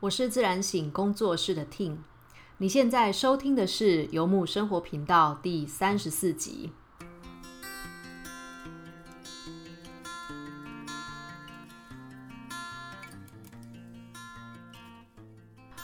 [0.00, 1.98] 我是自然醒工作室的 Tin
[2.56, 6.72] 你现在收听的是游牧生活频道第三十四集。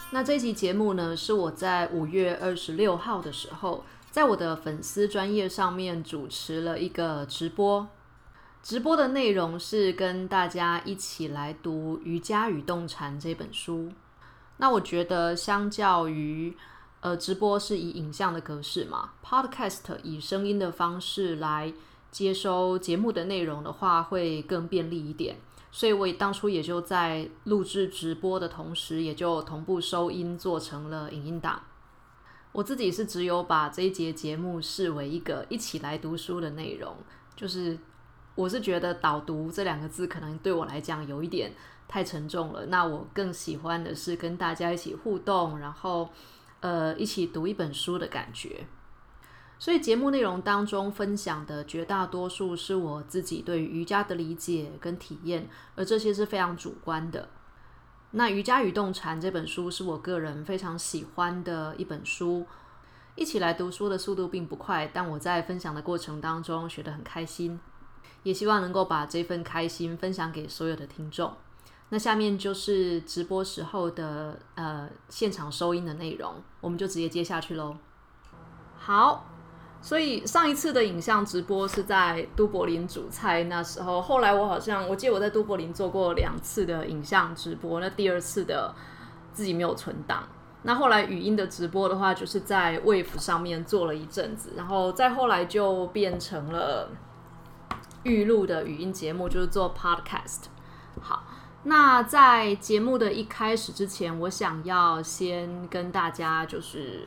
[0.09, 7.87] 那这期节目呢，是我在五月二十六号的时候，在我的粉丝专业上面主持了一个直播。
[8.63, 13.91] 直播的内容是跟大家一起来读《瑜伽与动禅》这本书。
[14.57, 16.55] 那我觉得，相较于
[17.01, 21.73] 呃直播是以影像的格式嘛，Podcast 以声音的方式来
[22.09, 25.37] 接收节目的内容的话，会更便利一点。
[25.71, 31.61] 所以我当初也就在录制直播的同时，也就同步收音做成了影音档。
[32.53, 36.95] 我自己是只有把这一节节目视为一个一起来读书的内容，
[37.35, 37.77] 就是
[38.33, 41.53] 我是觉得导读这两个字可能对我来讲有一点。
[41.87, 42.65] 太沉重了。
[42.67, 46.09] 那我更喜欢的是跟大家一起互动，然后
[46.59, 48.65] 呃一起读一本书的感觉。
[49.59, 57.29] 所以节目内容当中分享的绝大多数是我自己对瑜伽的理解跟体验，而这些是非常主观的。
[58.11, 62.45] 那《瑜伽与动禅》这本书是我个人非常喜欢的一本书。
[63.15, 67.59] 一起来读书的速度并不快，但我在分享的过程当中学得很开心，
[68.21, 71.33] 也希望能够把这份开心分享给所有的听众。
[71.89, 77.77] 那下面就是直播时候的呃现场收音的内容，我们就直接接下去喽。
[78.77, 79.25] 好，
[79.81, 88.75] 所以上一次的影像直播是在都柏林煮菜那时候，后来我好像我记得我在都柏林做过两次的影像直播，那第二次的
[89.31, 90.27] 自己没有存档。
[90.63, 96.89] 那后来语音的直播的话，就是在 Wave 上面做了一阵子，然后再后来就变成了
[98.03, 100.47] 预录的语音节目，就是做 Podcast。
[100.99, 101.23] 好。
[101.67, 107.05] 那在节目的一开始之前，我想要先跟大家就是，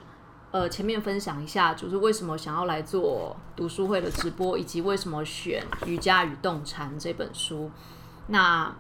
[0.51, 7.71] 呃，前面分享一下，就是为什么想要来做读书会的直播，以及为什么选《瑜伽与动禅》这本书。
[8.27, 8.71] 那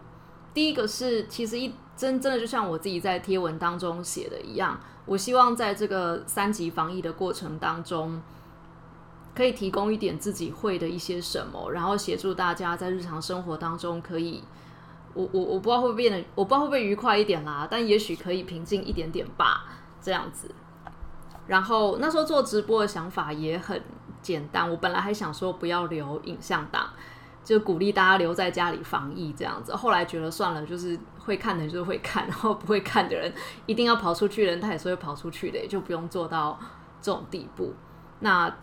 [0.52, 8.20] 第一个是，其实一真真的就像我自己在贴文当中写的一样，我希望在这个三级防疫的过程当中，
[9.34, 14.44] 可以提供一点自己会的一些什么，然后协助大家在日常生活当中可以。
[15.14, 19.64] 我我我不知道会不会变得，我不知道会不会愉快一点啦，但也许可以平静一点点吧，
[20.00, 20.54] 这样子。
[21.46, 23.82] 然后那时候做直播的想法也很
[24.22, 26.88] 简单，我本来还想说不要留影像档，
[27.42, 29.74] 就鼓励大家留在家里防疫这样子。
[29.74, 33.32] 后来觉得算了，就是会看的人就会看，然后不会看的人
[33.66, 36.56] 一定要跑出去的人，他也是会跑出去的，就不用做到
[37.02, 37.74] 这种地步。
[38.20, 38.54] 那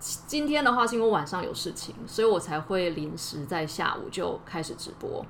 [0.00, 5.24] 今天的话是因为晚上有事情，所以我才会临时在下午就开始直播。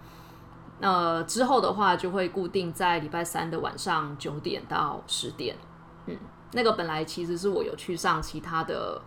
[0.81, 5.55] 那之后的话，就会固定在礼拜三的晚上九点到十点。
[6.07, 6.17] 嗯，
[6.53, 9.01] 那个本来其实是我有去上其他的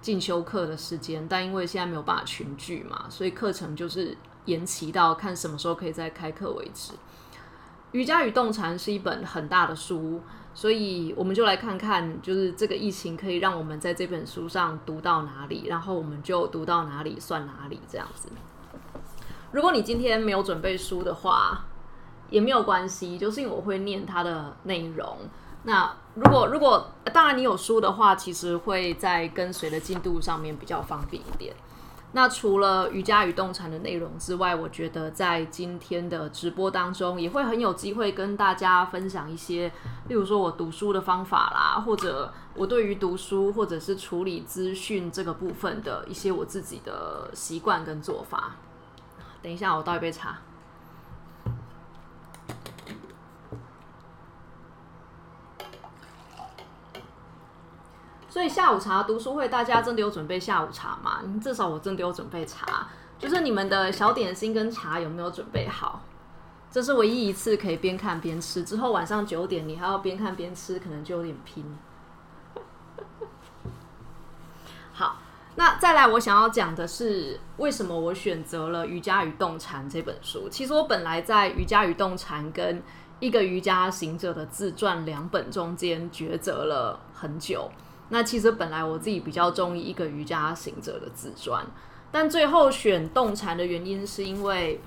[0.00, 4.16] 进修课的时间，但因为现在没有办法群聚嘛，所以课程就是
[4.46, 6.94] 延期到看什么时候可以再开课为止。
[7.92, 10.20] 瑜伽与动禅是一本很大的书，
[10.54, 18.28] 所以我们就来看看，就是这个疫情可以让我们在这本书上读到哪里，然后我们就读到哪里算哪里，这样子。
[19.52, 21.64] 如果你今天没有准备书的话，
[22.30, 25.16] 也没有关系，就是因为我会念它的内容。
[25.64, 31.54] 那如果如果当然你有书的话，其实会在跟随的进度上面比较方便一点。
[32.12, 39.70] 那除了瑜伽与动产的内容之外，我觉得在今天的直播当中，也会很有机会跟大家分享一些，
[40.08, 48.56] 例如说我读书的方法啦，或者我对于读书或者是处理资讯这个部分的一些我自己的习惯跟做法。
[49.48, 50.36] 等一下，我倒一杯茶。
[58.28, 61.22] 所以下午茶读书会，大家真的有准备下午茶吗？
[61.42, 62.88] 至少我真的有准备茶，
[63.18, 66.02] 就是你们的小点心跟茶有没有准备好？
[66.70, 68.62] 这是唯一一次可以边看边吃。
[68.62, 71.64] 之后晚上九点你还要边看边吃，可能就有点拼。
[74.92, 75.16] 好。
[75.58, 80.48] 那再来，我想要讲的是为什么我选择了《瑜伽与动禅》这本书。
[80.48, 82.80] 其实我本来在《瑜伽与动禅》跟
[83.18, 87.68] 一个瑜伽行者的自传两本中间抉择了很久。
[88.10, 91.66] 那其实本来我自己比较中意一个瑜伽行者的自传，
[92.12, 94.80] 但最后选动禅的原因是因为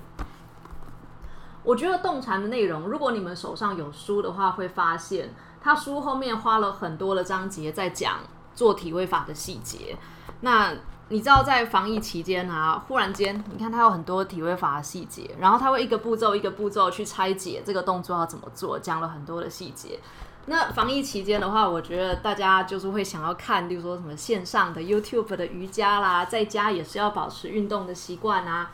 [1.64, 8.20] 我觉得动禅的内容，如果你们手上有书的话，会发现他书后面花了很多的章节在讲
[8.54, 9.98] 做体位法的细节。
[10.42, 10.72] 那
[11.08, 19.98] 你知道在防疫期间啊，忽然间你看它有很多体位法的细节，然后它会一个步骤一个步骤去拆解这个动作要怎么做，讲了很多的细节。
[20.46, 28.72] 那防疫期间的话，我觉得大家就是会想要看，例如说什么线上的 YouTube 的瑜伽啦，在家也是要保持运动的习惯啊。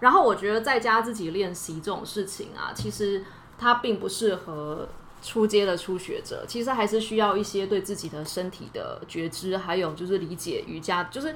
[0.00, 3.24] 然后我觉得在家自己练习这种事情啊，其实
[3.58, 4.88] 它并不适合
[5.22, 11.34] 初阶的初学者，其实还是需要一些对自己的身体的觉知，还有就是理解瑜伽，就是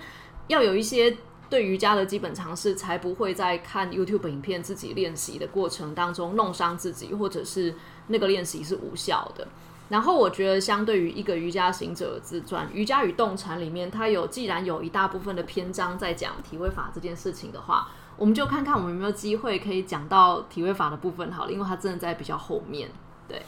[0.48, 1.16] 要有一些
[1.50, 7.74] 对瑜伽的基本常识，才不会在看 YouTube 影片自己练习的过程当中弄伤自己，或者是
[8.08, 9.46] 那个练习是无效的。
[9.88, 17.88] 然后我觉得，相对于一个瑜伽行者自传《瑜伽与动禅》里面，它有既然有一大部分的篇章在讲体位法这件事情的话。
[18.16, 22.88] 我们就看看我们有没有机会可以讲到体位法的部分好了，因为它真的在比较后面。
[23.26, 23.42] 对，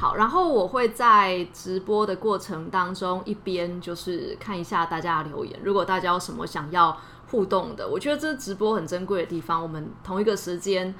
[0.00, 6.96] 好，然后我会在直播的过程当中一边就是看一下大家的留言，如果大家有什么想要
[7.30, 9.62] 互动的，我觉得这是直播很珍贵的地方。
[9.62, 10.94] 我们同一个时间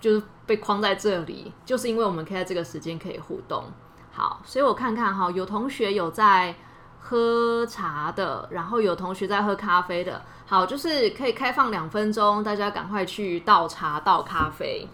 [0.00, 3.64] 就是被框在这里，就是因为我们可以在这个时间可以互动。
[4.12, 6.54] 好，所以我看看哈，有同学有在
[7.00, 10.22] 喝茶的，然后有同学在喝咖啡的。
[10.46, 14.88] 好，就是可以开放两分钟，大家赶快去倒茶倒咖啡。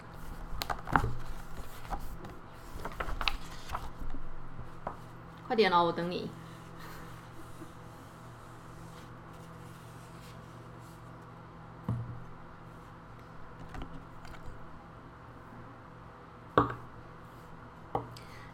[5.47, 6.29] 快点哦，我等你。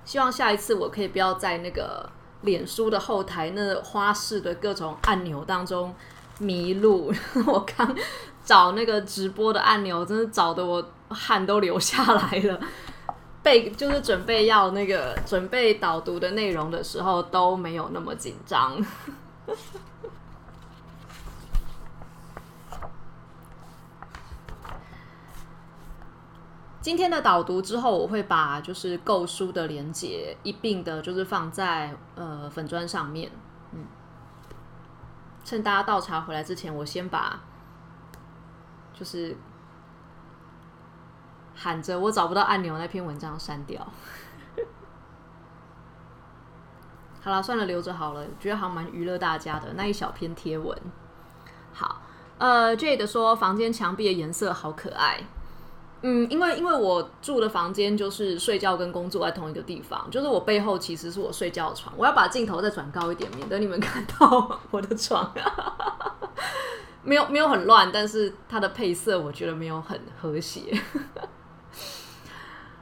[0.04, 2.10] 希望下一次我可以不要在那个
[2.42, 5.96] 脸书的后台那花式的各种按钮当中。
[6.42, 7.14] 迷路，
[7.46, 7.94] 我刚
[8.46, 12.58] 找那个直播的按钮，真的找的我汗都流下来了。
[13.44, 18.78] 备就是准备要那个准备导读的内容的时候，都没有那么紧张。
[26.82, 33.32] 今天的导读之后，我会把就是购书的连接一并的，就是放在呃粉砖上面。
[33.74, 33.86] 嗯
[35.44, 37.42] 趁大家倒茶回来之前，我先把
[38.94, 39.36] 就是
[41.62, 43.86] 喊着我找不到按钮那篇文章删掉。
[47.22, 50.74] 好了，算了，留着好了，觉得还蛮娱乐大家的那一小篇贴文。
[51.74, 52.02] 好，
[52.38, 55.20] 呃，Jade 说房间墙壁的颜色好可爱。
[56.02, 61.94] 嗯，因为因为我住的房间就是睡觉跟工作在同一个地方，就是我背后其实是我睡觉的床。
[61.98, 65.30] 我要把镜头再转高一点，免得你们看到我的床。
[67.04, 70.82] 没有没有很乱，但是它的配色我觉得没有很和谐。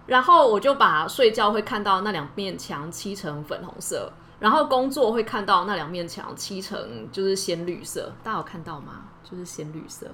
[0.07, 8.11] 然后我就把睡觉会看到那两面墙漆成粉红色，然后工作会看到那两面墙漆成就是鲜绿色。
[8.23, 9.03] 大家有看到吗？
[9.23, 10.07] 就是鲜绿色，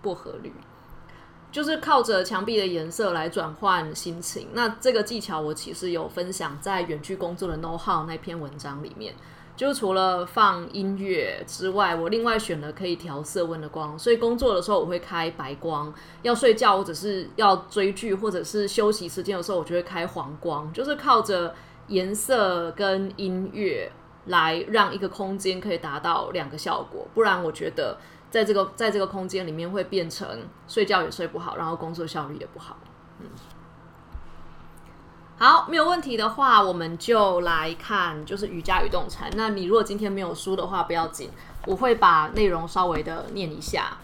[0.00, 0.52] 薄荷绿。
[1.50, 4.48] 就是靠着墙壁的颜色来转换心情。
[4.54, 9.14] 那这个技巧我其实有分享在远距工作的 know how 那篇文章里面。
[9.56, 13.98] 就除了放音乐之外，我另外选了可以调色温的光。
[13.98, 20.72] 所以工作的时候我会开白光，要睡觉或者是要追剧或者是休息时间的时候，我就会开黄光。
[20.72, 21.54] 就是靠着
[21.88, 23.90] 颜色跟音乐
[24.26, 27.06] 来让一个空间可以达到两个效果。
[27.14, 27.98] 不然我觉得。
[28.32, 30.26] 在这个在这个空间里面，会变成
[30.66, 32.78] 睡觉也睡不好，然后工作效率也不好。
[33.20, 33.26] 嗯，
[35.42, 39.28] 好，没有问题的话，我们就来看就是瑜伽与动禅。
[39.34, 41.28] 那你如果今天没有书的话，不要紧，
[41.66, 43.98] 我会把内容稍微的念一下。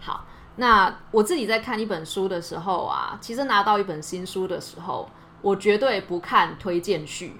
[0.00, 0.24] 好，
[0.56, 5.08] 那我自己在看一本书的时候啊，其实拿到一本新书的时候，
[5.40, 7.36] 我绝对不看推荐序，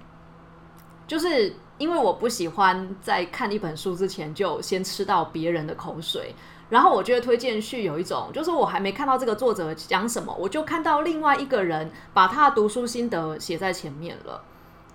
[1.08, 1.56] 就是。
[1.78, 6.32] 因为我不喜欢在看一本书之前就先吃到别人的口水，
[6.72, 14.42] 然后我觉得推荐序有一种，就是我还没看到这个作者讲什么，我就看到另外一个人把他的读书心得写在前面了。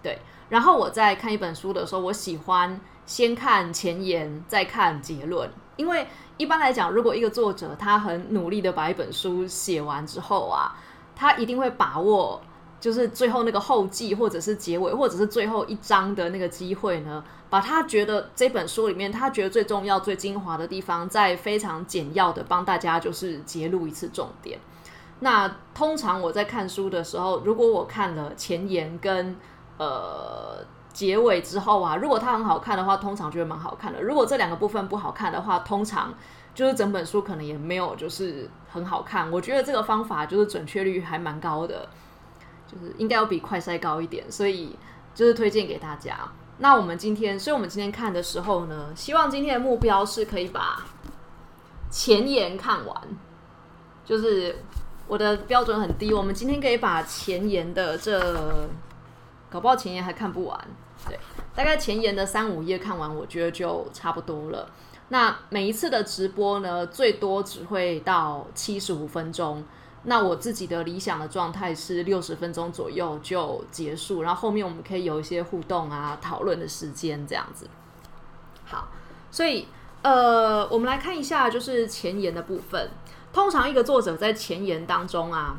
[0.01, 0.17] 对，
[0.50, 6.07] 然后我在看一本书的时候，我喜欢先看前言，再看结论，因为
[6.38, 10.75] 一般来讲，如果一个作者他很努力的把一本书写完之后啊，
[11.15, 12.41] 他一定会把握。
[12.79, 24.60] 就是最后那个后记，或者是结尾，或者是最后一章的那个机会呢，把他觉得这本书里面他觉得最重要、最精华的地方，在非常简要的帮大家就是揭露一次重点。
[25.22, 29.36] 那通常我在看书的时候，如果我看了前言跟
[29.79, 34.00] 呃结尾之后啊，如果它很好看的话，通常就会蛮好看的。
[34.00, 36.13] 如果这两个部分不好看的话，通常
[36.53, 39.31] 就是整本书可能也没有就是很好看。
[39.31, 41.89] 我觉得这个方法就是准确率还蛮高的。
[42.67, 44.75] 就是应该要比快筛高一点，所以
[45.15, 46.17] 就是推荐给大家。
[46.59, 50.86] 那我们今天，所以我们今天看的时候呢，希望今天的目标是可以把
[51.91, 53.01] 前言看完，
[54.03, 54.57] 就是
[55.07, 58.67] 我的标准很低，我们今天可以把前言的这，
[59.50, 60.67] 搞不好前言还看不完，
[61.07, 61.19] 对，
[61.55, 64.69] 大概前言的三五页看完，我觉得就差不多了。
[65.09, 69.63] 那每一次的直播呢，最多只会到七十五分钟。
[70.09, 77.67] 那我自己的理想的状态是六十分钟左右就结束，然后后面我们可以有一些互动啊、讨论的时间这样子。
[78.65, 78.87] 好，
[79.29, 79.67] 所以
[80.03, 82.89] 呃，我们来看一下就是前言的部分。
[83.33, 85.57] 通常一个作者在前言当中啊，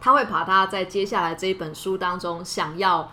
[0.00, 3.12] 他会把他在接下来这一本书当中想要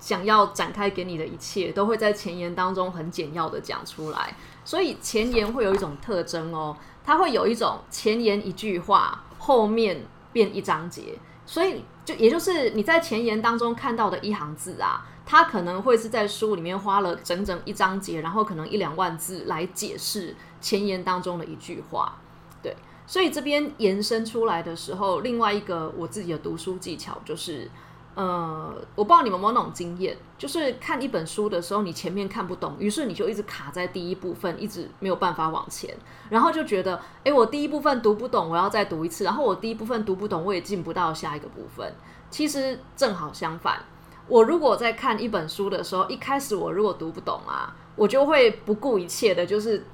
[0.00, 4.34] 想要展开给你的一切，都会在前言当中很简要的讲出来。
[4.64, 22.18] 所以前言会有一种特征哦，它会有一种前言一句话，后面变一章节，所以就也就是你在前言当中看到的一行字啊，它可能会是在书里面花了整整一章节，然后可能一两万字来解释前言当中的一句话。
[22.62, 22.76] 对，
[23.06, 27.70] 所以这边延伸出来的时候，另外一个我自己的读书技巧就是。
[28.18, 35.96] 呃，我不知道你们有没有那种经验，就是看一本书的时候，你前面看不懂，于是你就一直卡在第一部分，一直没有办法往前，
[36.28, 41.94] 然后就觉得，哎，我第一部分读不懂，我要再读一次，然后我第一部分读不懂，我也进不到下一个部分。
[42.28, 43.84] 其实正好相反，
[44.26, 49.86] 我如果在看一本书的时候，一开始我如果读不懂啊，我就会不顾一切的，就是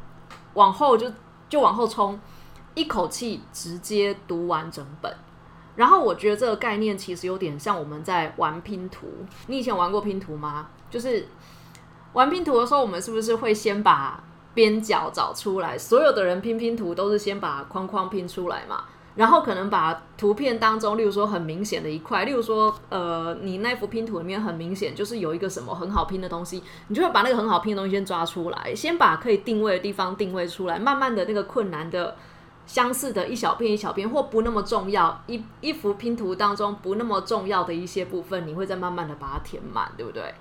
[0.54, 1.12] 往后就
[1.50, 2.19] 就往后冲，
[2.75, 5.14] 一口气直接读完整本。
[5.76, 9.09] 然后我觉得这个概念其实有点像我们在玩拼图。
[9.49, 10.69] 你以前玩过拼图吗？
[10.88, 11.26] 就是
[12.12, 14.23] 玩拼图的时候，我们是不是会先把
[14.54, 15.76] 边角找出来？
[15.76, 18.85] 所有的人拼拼图都是先把框框拼出来嘛，
[19.16, 32.14] 然后可能把图片当中，例如说很明显的一块，例如说呃，你那幅拼图里面很明显就是有一个什么很好拼的东西，你就会把那个很好拼的东西先抓出来，先把可以定位的地方定位出来，慢慢的那个困难的。
[32.66, 40.35] 相似的一小片一小片，或不那么重要一一幅拼图当中不那么重要的一些部分，你会再慢慢的把它填满，对不对？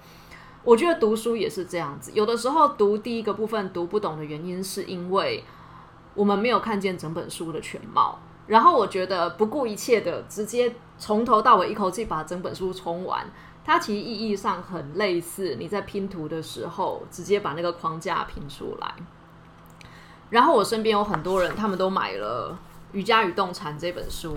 [0.63, 5.43] 我觉得读书也是这样子，有的时候读第一个部分读不懂的原因，是因为
[6.15, 8.19] 我们没有看见整本书的全貌。
[8.47, 13.25] 然后我觉得不顾一切的直接从头到尾一口气把整本书冲完，
[13.65, 18.95] 它其实意义上很类似你在拼图的时候直接把那个框架拼出来。
[20.33, 22.49] 然后我身边有很多人，他们都买了
[22.91, 24.35] 《瑜伽与动禅》这本书。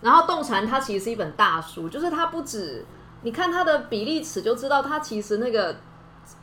[0.00, 2.86] 然后动禅它其实是一本大书，就是它不止
[3.22, 5.74] 你看它的比例尺就知道，它其实那个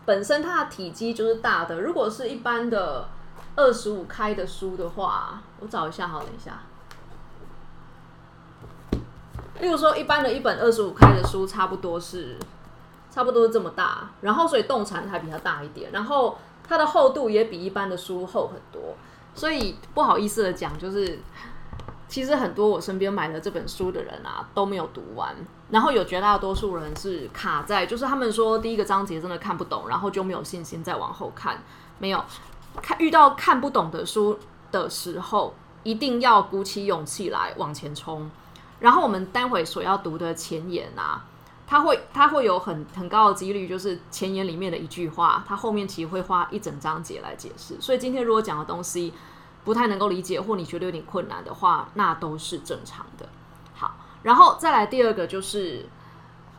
[0.03, 1.79] 本身它的体积就是大的。
[1.79, 3.07] 如果是一般的
[3.55, 6.59] 二十五开的书的话，我找一下，好，等一下。
[9.61, 12.37] 例如说，一般的一本二十五开的书，差不多是
[13.09, 14.09] 差不多是这么大。
[14.19, 15.93] 然后，所以动禅还比它大一点。
[15.93, 16.37] 然后。
[16.69, 18.95] 它的厚度也比一般的书厚很多，
[19.33, 21.17] 所以不好意思的讲，就是
[22.07, 25.35] 其实很多我身边买了这本书的人啊都没有读完，
[25.71, 31.57] 然后有绝大多数人是卡在，就是他们说第一个章节真的看不懂，然后就没有信心再往后看。
[31.97, 32.23] 没有
[32.81, 34.37] 看遇到看不懂的书
[34.71, 38.29] 的时候，一定要鼓起勇气来往前冲。
[38.79, 41.25] 然后我们待会所要读的前言啊。
[41.69, 47.79] 它会，它会有很很高的几率，就是前言里面的一句话，它后面其实会花一整章节来解释。
[47.79, 49.13] 所以今天如果讲的东西
[49.63, 53.29] 不太能够理解，或你觉得有点困难的话，那都是正常的。
[53.75, 55.87] 好，然后再来第二个就是，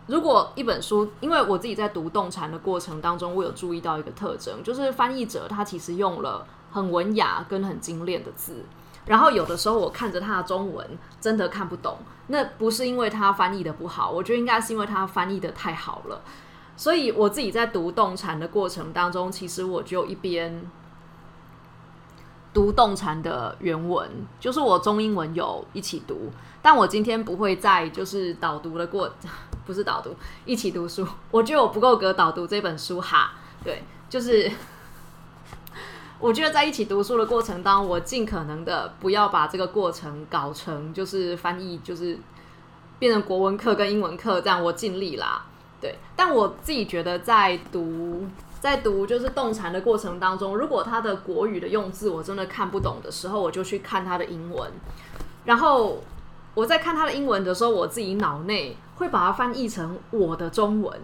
[0.07, 8.65] 如果一本书，因为我自己在读动禅的过程当中，我有注意到一个特征，就是翻译者他其实用了很文雅跟很精炼的字。
[9.11, 10.89] 然后有的时候我看着他的中文
[11.21, 11.99] 真的看不懂，
[12.29, 16.23] 那不是因为他翻译的不好，我觉得应该是因为他翻译的太好了。
[16.77, 20.63] 所以我自己在读动禅的过程当中，其实我就一边
[22.55, 26.31] 读动禅的原文，就是我中英文有一起读，
[26.63, 29.13] 但我今天不会在就是导读的过，
[29.67, 30.15] 不是导读，
[30.45, 33.33] 一起读书，我觉得我不够格导读这本书哈，
[33.65, 34.49] 对，就是。
[36.21, 42.19] 我觉得在一起读书的过程当中，我尽可能的不要把这个过程搞成就是翻译，就是
[42.99, 44.63] 变成国文课跟英文课这样。
[44.63, 45.43] 我尽力啦，
[45.81, 45.99] 对。
[46.15, 48.27] 但我自己觉得在读
[48.61, 54.71] 在读就是动产的过程当中，如果他的国语的用字我真的看不懂的时候，我就去看他的英文。
[55.47, 56.03] 然后
[56.53, 61.01] 我在看他的英文的时候，我自己脑内会把它翻译成我的中文。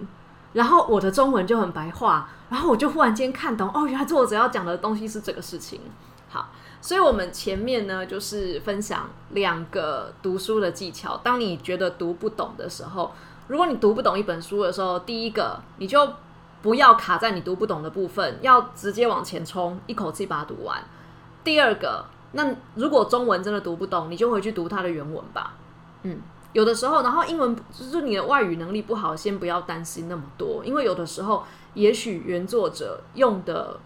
[0.56, 5.82] 然后我的中文就很白话，然后我就忽然间看懂哦，原来作者要讲的东西是这个事情。
[6.30, 6.48] 好，
[6.80, 11.18] 所以我们前面呢就是分享两个读书的技巧。
[11.18, 13.12] 当你觉得读不懂的时候，
[13.48, 16.10] 如果你读不懂一本书的时候，第一个你就
[16.62, 20.82] 不要卡在你读不懂的部分，要直接往前冲，一口气把它读完。
[21.44, 25.52] 第二个，那如果中文真的读不懂，你就回去读它的原文吧。
[26.02, 26.18] 嗯，
[26.56, 31.44] 有的时候，然后英文就是你的外语能力不好，先不要担心那么多，因为有的时候，
[31.74, 33.78] 也许原作者用的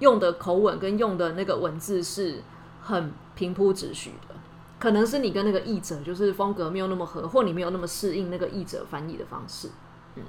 [0.00, 2.42] 用的口吻跟用的那个文字是
[2.82, 4.34] 很平铺直叙的，
[4.78, 9.70] 可能是你跟那个译者就是风格没有那么合，或你没有那么适应那个译者翻译的方式。
[10.16, 10.22] 嗯，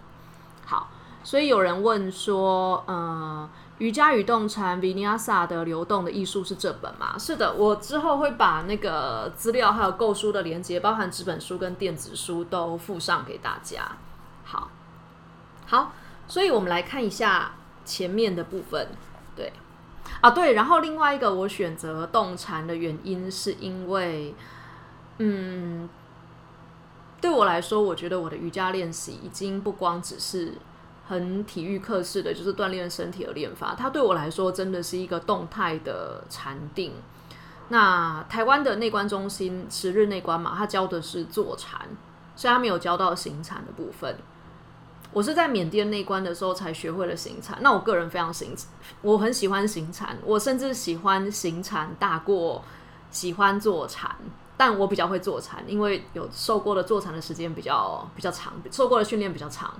[0.65, 0.91] 好。
[1.21, 7.17] 所以有人问说，呃，瑜伽与动禅 Vinyasa 的流动的艺术是这本吗？
[7.17, 13.89] 是的，我之后会把那个资料还有购书的链接，包含纸本书跟电子书都附上给大家。
[14.43, 14.69] 好，
[15.65, 15.93] 好，
[16.27, 17.53] 所以我们来看一下
[17.85, 18.89] 前面的部分。
[19.33, 19.53] 对，
[20.19, 24.35] 啊，对，然后另外一个我选择动禅的原因，是因为，
[25.19, 25.87] 嗯，
[27.21, 30.55] 对我来说，我觉得我的瑜伽练习已经不光只是。
[31.09, 33.73] 很体育课式的，就是锻炼身体的练法。
[33.75, 36.93] 它对我来说真的是一个动态的禅定。
[37.69, 41.81] 那台湾的内观中心十日内观嘛，他教的是坐禅，
[42.35, 44.17] 所以他没有教到行禅的部分。
[45.11, 47.57] 我是在缅甸内观的时候才学会了行禅。
[47.61, 48.55] 那我个人非常行，
[49.01, 52.63] 我很喜欢行禅，我甚至喜欢行禅大过
[53.09, 54.15] 喜欢坐禅。
[54.55, 59.73] 但我比较会坐禅，因为有受过的坐禅的时间比较比较长，受过的训练比较长。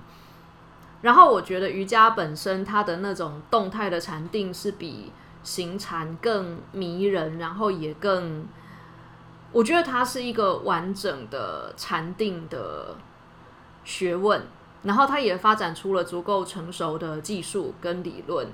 [1.02, 8.46] 然后我觉得瑜伽本身它的那种动态的禅定是比行禅更迷人，然后也更，
[9.52, 12.96] 我觉得它是一个完整的禅定的
[13.84, 14.42] 学问。
[14.82, 18.46] 然后它也发展出了足够成熟的技术跟理论。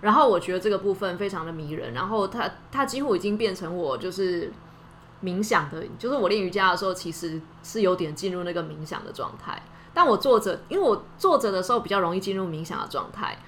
[0.00, 1.92] 然后我觉得这个部分非常的迷人。
[1.94, 4.52] 然后它它几乎已经变成我就是
[5.22, 9.60] 冥想的，就是我练瑜伽的时候，其实是有点进入那个冥想的状态。
[9.94, 13.38] 但我坐着，因为我坐着的时候比较容易进入冥想的状态，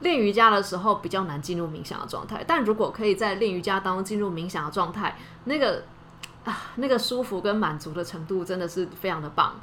[0.00, 2.42] 练瑜伽的时候比较难进入冥想的状态。
[2.44, 5.84] 但如果可以在练瑜伽当中进入冥想的状态，那个
[6.44, 9.54] 啊，那个舒服跟满足的程度真的是非常的棒。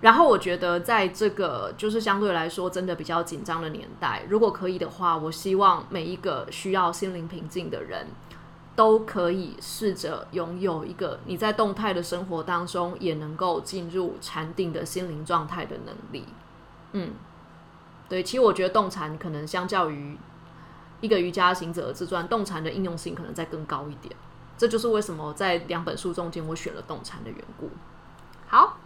[0.00, 8.06] 然后我觉得，在这个就是相对来说真的比较紧张的年代，如果可以的话，我希望每一个需要心灵平静的人。
[8.74, 16.24] 都可以试着拥有一个你在动态的生活当中也能够进入禅定的心灵状态的能力。
[16.92, 17.12] 嗯，
[18.08, 20.16] 对，其实我觉得动禅可能相较于
[21.00, 24.14] 一个瑜伽行者的自传，动禅的应用性可能再更高一点。
[24.56, 27.68] 这就是为什么在两本书中间我选了动禅的缘故。
[28.46, 28.78] 好，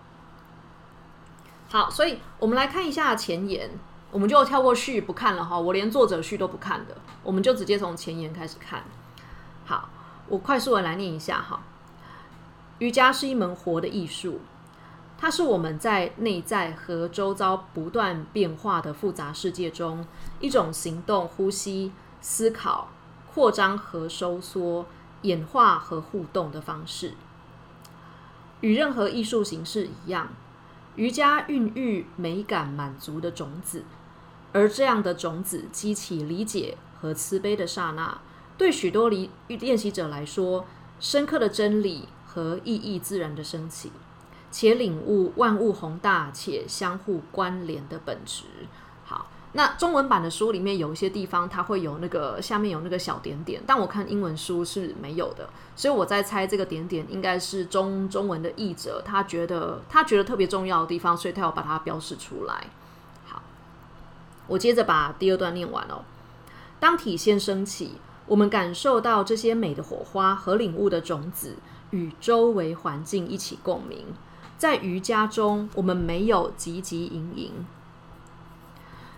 [1.68, 3.70] 好，所以我们来看一下前言，
[4.11, 8.83] 我们就跳过序不看了哈，我连作者序都不看的，我们就直接从前言开始看。
[9.66, 9.90] 好，
[10.29, 11.61] 我快速的来念一下哈。
[12.79, 14.40] 瑜伽是一门活的艺术，
[15.18, 20.07] 它是我们在内在和周遭不断变化的复杂世界中
[20.40, 22.88] 一种行动、呼吸、思考、
[23.35, 24.87] 扩张和收缩、
[25.22, 27.14] 演化和互动的方式。
[28.61, 30.29] 与任何艺术形式一样，
[30.94, 33.85] 瑜伽孕育美感满足的种子，
[34.52, 38.18] 而这样的种子激起理解和慈悲的刹那。
[38.59, 40.64] 对许多离练习者来说，
[40.99, 43.92] 深刻的真理和意义自然的升起，
[44.51, 48.45] 且领悟万物宏大且相互关联的本质。
[49.05, 62.71] 好，那中文版的书里面有一些地方，它会有那个下面有那个小点点，但我看英文书是没有的，所以我在猜这个点点应该是中中文的译者他觉得他觉得特别重要的地方，所以他要把它标示出来。
[63.27, 63.42] 好，
[64.47, 66.03] 我接着把第二段念完哦。
[66.81, 67.99] 当体现升起。
[68.27, 71.57] 我们感受到这些美的火花和领悟的种子
[71.91, 74.07] 与周围环境一起共鸣。
[74.59, 77.53] 在瑜伽中，我们没有汲汲营营，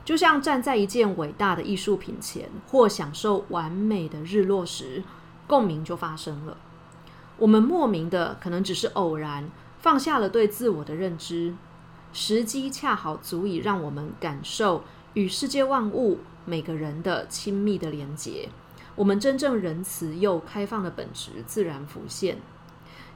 [0.04, 5.04] 就像站在一件伟大的艺术品前，或享受完美的日落时，
[5.46, 6.56] 共鸣就发生了。
[7.38, 11.54] 我们莫名的，可能只是偶然，放下了对自我的认知，
[12.12, 14.82] 时机恰好足以让我们感受
[15.14, 18.48] 与世界万物、每个人的亲密的连结。
[18.98, 22.38] 我们真正仁慈又开放的本质自然浮现，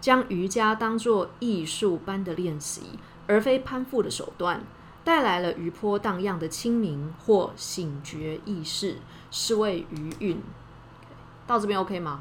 [0.01, 4.63] 将瑜伽当作艺术般的练习，而非攀附的手段，
[5.03, 8.99] 带来了余波荡漾的清明或醒觉意识，
[9.33, 10.41] 是为余韵。
[11.49, 12.21] 到这边 OK 吗？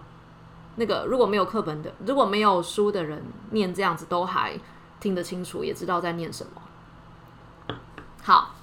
[0.77, 4.59] 那个如果没有课本的，如果没有书的人念这样子，都还
[4.99, 7.77] 听得清楚，也知道在念什么。
[8.23, 8.55] 好，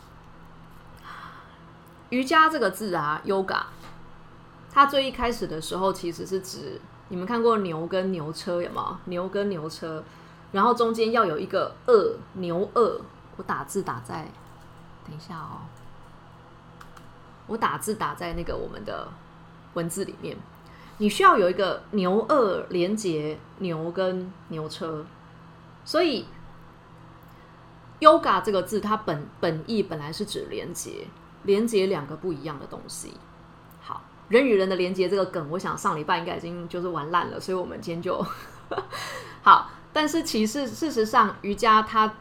[2.10, 3.62] 瑜伽这个字啊，Yoga。
[4.70, 9.00] 它最一开始的时候，其实是指你们看过牛跟牛车有吗？
[9.06, 10.04] 牛跟牛车，
[10.52, 13.00] 然后中间要有一个二牛二，
[13.36, 14.30] 我打字打在，
[15.06, 15.66] 等一下哦，
[17.46, 19.08] 我打字打在那个我们的
[19.74, 20.36] 文字里面。
[20.98, 25.06] 你需要有一个牛二连接牛跟牛车，
[25.84, 26.26] 所以
[28.00, 31.06] yoga 这个字它本本意本来是指连接，
[31.44, 33.14] 连接两个不一样的东西。
[34.28, 38.24] 人与人的连接这个梗，我想上礼拜应该已经就是玩烂了，所以我们今天就
[39.42, 39.70] 好。
[39.90, 42.12] 但是其实事实上，瑜伽它，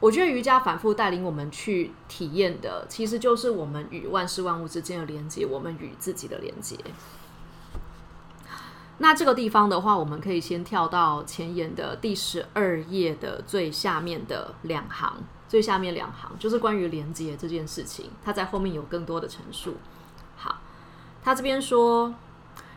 [0.00, 6.76] 我觉得瑜伽反复带领我们去体验的，其实就是我们与万事万物之间的连接，我们与自己的连接。
[8.98, 19.76] 那这个地方的话，我们可以先跳到前言的第十二页的最下面的两行，最下面两行就是关于连接这件事情，它在后面有更多的陈述。
[20.34, 20.58] 好，
[21.26, 22.14] 他这边说，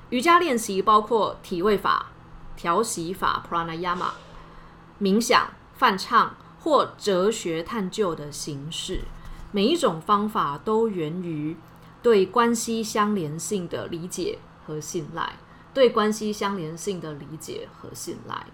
[0.10, 2.08] 瑜伽练习包括体位法、
[2.56, 4.08] 调息法 （pranayama）、
[5.00, 9.04] 冥想、泛唱或哲学探究的形式，
[9.52, 11.56] 每一种方法都源于
[12.02, 15.34] 对关系相连性的理解和信赖。
[15.72, 18.48] 对关系相连性的理解和信赖，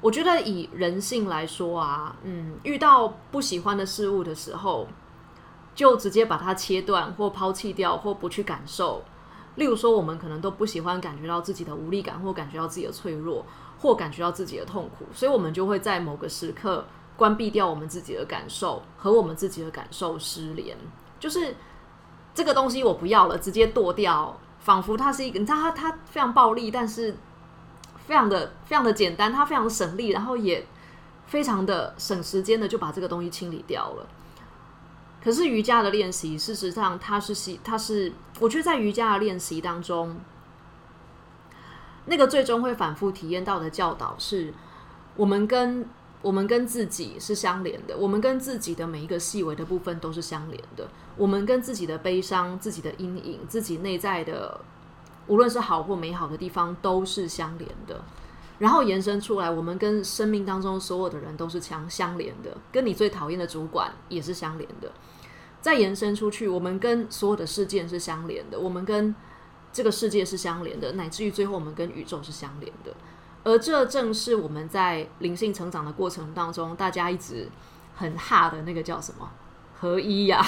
[0.00, 4.86] 我觉得以人性来说啊，嗯，遇到不喜欢的事物的时候，
[5.74, 9.02] 就直接把它切断或抛弃掉，或不去感受。
[9.56, 13.44] 例如说，我们可能都不喜欢感觉到自己的无力感，或感觉到自己的脆弱，
[13.78, 16.84] 或感觉到自己的痛苦，所以我们就会在某个时刻
[17.16, 20.76] 关闭掉我们自己的感受，和我们自己的感受失联，
[21.18, 21.56] 就是
[22.34, 24.38] 这个东西我不要了，直接剁掉。
[24.58, 27.14] 仿佛它是一个，你知道，它它非常暴力，但是
[28.04, 30.66] 非常的非常的简单，它非常省力，然后也
[31.26, 34.06] 非常的省时间的就把这个东西清理掉了。
[35.26, 40.16] 可是瑜伽的练习，事实上它是习，它是我觉得在瑜伽的练习当中，
[42.04, 44.54] 那个最终会反复体验到的教导是，
[45.16, 45.84] 我们跟。
[46.22, 50.88] 我们跟自己是相连的，我们跟自己的每一个细微的部分都是相连的。
[51.16, 54.60] 我们跟自己的悲伤、自己的阴影、自己内在的，
[55.28, 58.02] 无论是好或美好的地方，都是相连的。
[58.58, 64.90] 然后延伸出来，我们跟生命当中所有的人都是相相连的，跟你最讨厌的主管也是相连的。
[65.66, 69.12] 再延伸出去，我们跟所有的事件是相连的，我们跟
[69.72, 72.94] 这个世界是相连的，乃至于最后我们跟宇宙是相连的。
[73.42, 77.48] 而这正是我们在灵性成长的过程当中，大家一直
[77.96, 79.28] 很哈的那个叫什么
[79.74, 80.40] 合一呀？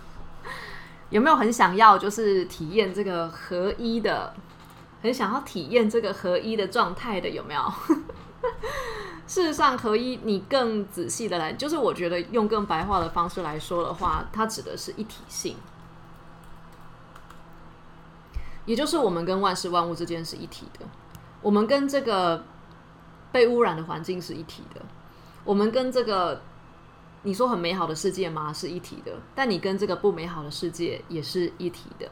[1.10, 4.32] 有没有很想要就是体验这个合一的，
[5.02, 7.28] 很想要体验这个合一的状态的？
[7.28, 7.60] 有没有？
[9.32, 15.56] 事实上，合一你更仔细的来，就是我觉得用更白话的方式来说的话，它指的是一体性，
[18.66, 20.84] 也就是我们跟万事万物之间是一体的。
[21.40, 22.44] 我们跟这个
[23.32, 24.82] 被污染的环境是一体的，
[25.44, 26.42] 我们跟这个
[27.22, 28.52] 你说很美好的世界吗？
[28.52, 32.06] 是一体的，但你跟这个不美好的世界也是一体的。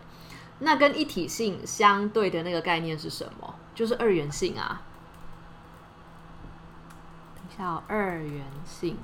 [0.61, 3.55] 那跟一体性相对的那个概念是什么？
[3.75, 4.81] 就是二元性啊。
[7.61, 8.97] 叫，二元性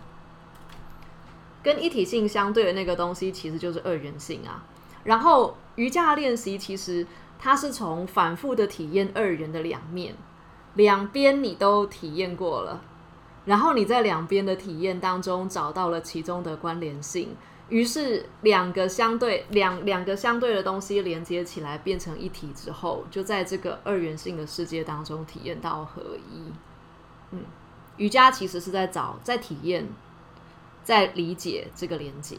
[1.63, 4.65] 跟一体性相对的那个东西，其实就是二元性啊。
[5.05, 7.07] 然后瑜伽练习其实。
[7.39, 10.15] 它是从反复的体验二元的两面，
[10.73, 12.81] 两边你都体验过了，
[13.45, 17.37] 然后你在两边的体验当中找到了其中的关联性，
[17.69, 26.51] 于是两个相对两两个相对的东西连接起来变成一体之后，就在这个二元性的世界当中体验到合一。
[27.33, 27.41] 嗯，
[27.97, 29.89] 瑜伽其实是在找、在体验、
[30.85, 32.37] 在理解这个连接。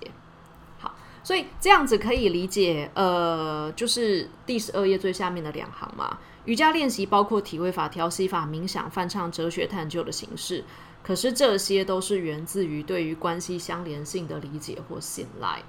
[0.79, 0.93] 好
[1.23, 6.17] 所以这样子可以理解，呃，就是第十二页最下面的两行嘛。
[6.45, 10.63] 瑜伽练习包括体位法、调息法、冥想、翻唱、哲学探究的形式，
[11.03, 15.61] 可是这些都是源自于对于关系相连性的理解或信赖。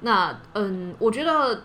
[0.00, 1.64] 那，嗯，我觉得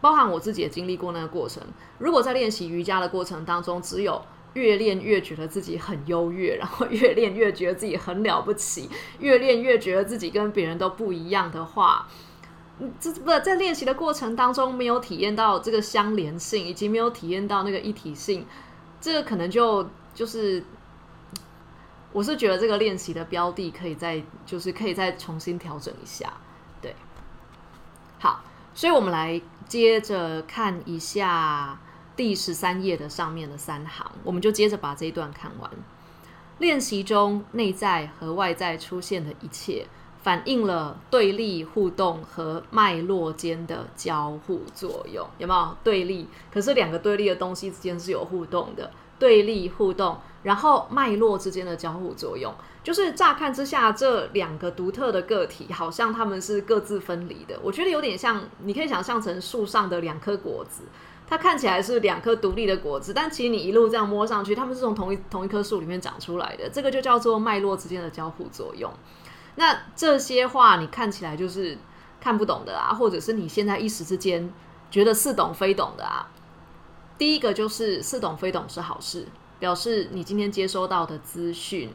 [0.00, 1.62] 包含我自己也经历过那个过程。
[1.98, 4.20] 如果在练习瑜伽的过程当中，只有
[4.54, 12.06] 越练越觉得自己很优越，然后越练越觉得自己很了不起，越练越觉得自己跟别人都不一样的话，
[13.00, 18.44] 这不在练习的过程当中没有体验到这个相连性，以及没有体验到那个一体性，
[19.00, 20.62] 这个可能就就是，
[22.12, 26.32] 我是觉得这个练习的标的可以再就是可以再重新调整一下，
[26.80, 26.94] 对，
[28.18, 28.42] 好，
[28.74, 31.78] 所以我们来接着看一下
[32.22, 35.68] 第十三页的上面的三行，我们就接着把这一段看完。
[36.58, 39.84] 练习中内在和外在出现的一切。
[40.22, 46.28] 反映了对立互动和脉络间的交互作用，有没有对立？
[46.54, 52.54] 可是两个对立的东西之间是有互动的，对立互动，然后脉络之间的交互作用。
[52.84, 57.58] 就是乍看之下，这两个独特的个体好像他们是各自分离的。
[57.60, 60.84] 我觉得有点像，你可以想象成树上的两颗果子，
[61.32, 66.68] 它看起来是两颗独立的果子，但其实你一路这样摸上去，它们是从同一同一棵树里面长出来的。
[66.68, 68.92] 这个就叫做脉络之间的交互作用。
[69.54, 71.78] 那这些话你看起来就是
[72.20, 74.52] 看不懂的啊，或者是你现在一时之间
[74.90, 76.28] 觉得似懂非懂的啊。
[77.16, 79.26] 第一个就是似懂非懂是好事，
[79.58, 81.90] 表示你今天接收到的资讯。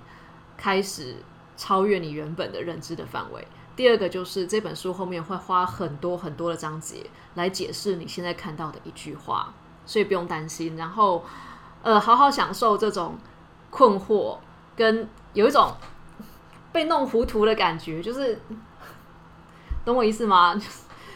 [0.58, 1.18] 开始
[1.56, 3.48] 超越你原本的认知的范围。
[3.76, 7.06] 第二个就是这本书后面会花很多很多的章节
[7.38, 9.54] 来解释你现在看到的一句话，
[9.86, 10.76] 所以不用担心。
[10.76, 11.24] 然后，
[11.82, 13.18] 呃，好好享受这种
[13.70, 14.38] 困惑
[14.76, 15.74] 跟有一种
[16.74, 18.38] 被弄糊涂的感觉，就是
[19.86, 20.54] 懂我意思吗？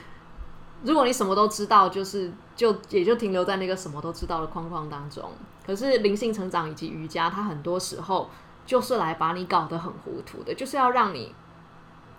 [0.83, 5.29] 如果你什么都知道，就是就也就停留在那个什么都知道的框框当中。
[5.65, 8.29] 可是灵性成长以及瑜伽，它很多时候。
[8.63, 11.33] 就是来把你搞得很糊涂的，就是要让你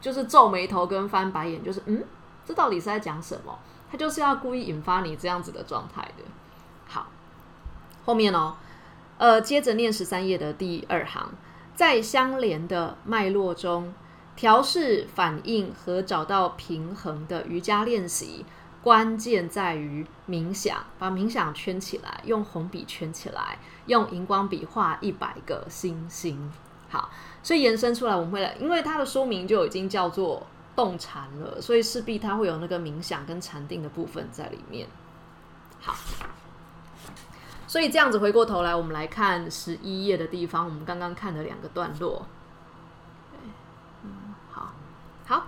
[0.00, 2.04] 就是皱眉头跟翻白眼，就是嗯，
[2.44, 3.56] 这到底是在讲什么？
[3.92, 6.24] 他就是要故意引发你这样子的状态的。
[6.87, 7.09] 好，
[8.07, 8.55] 后面哦，
[9.18, 11.35] 呃，接着念十三页的第二行，
[11.74, 13.92] 在相连的脉络中
[14.35, 18.46] 调试反应和找到平衡的瑜伽练习。
[18.83, 26.50] 关键在于冥想，把冥想圈起来，用红笔圈起来，用荧光笔画一百个星星。
[26.88, 27.09] 好，
[27.44, 34.88] 所以延伸出来，我们会来，因为它的说明就已经叫做动禅了，所以势必它会有那个冥想跟禅定的部分在里面。
[35.80, 35.94] 好，
[37.66, 42.26] 所以这样子回过头来，我们来看十一页的地方，我们刚刚看的两个段落。
[44.04, 44.72] 嗯，好，
[45.26, 45.46] 好。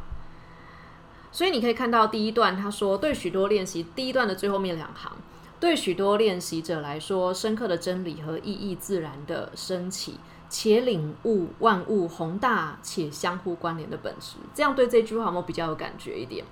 [1.30, 5.16] 所以你可以看到第一段，他说对许多练习，第一段的最后面两行，
[5.58, 10.20] 对许多练习者来说，深刻的真理和意义自然的升起，
[10.54, 14.36] 且领悟万物宏大且相互关联的本质。
[14.54, 16.44] 这样对这句话有没有比较有感觉一点？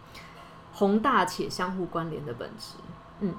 [0.73, 2.75] 宏大且相互关联的本质。
[3.21, 3.33] 嗯，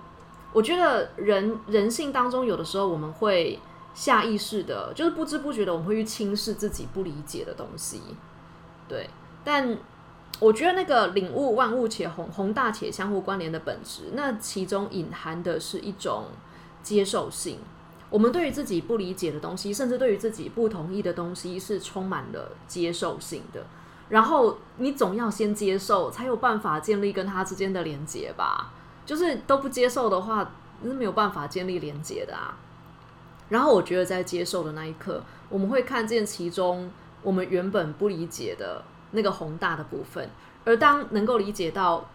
[0.54, 3.60] 我觉得人人性当中有的时候我们会
[3.94, 8.00] 下意识的，就是不知不觉的，我们会去轻视自己不理解的东西。
[8.88, 9.10] 对，
[9.44, 9.78] 但。
[10.40, 16.26] 我觉得那个领悟万物且宏宏大且相互关联的本质，那其中隐含的是一种
[16.82, 17.60] 接受性。
[18.14, 23.66] 我们对于自己不理解的东西，甚至对于自己不同意的东西，是充满了接受性的。
[24.10, 28.72] 然后你总要先接受，才有办法建立跟他之间的连接吧。
[29.04, 30.52] 就是都不接受的话，
[30.84, 32.56] 是没有办法建立连接的啊。
[33.50, 36.92] 然后我觉得在接受的那一刻，我们会看见其中
[37.24, 38.84] 我们原本不理解的。
[39.16, 40.28] 那个宏大的部分，
[40.66, 42.10] 而当能够理解到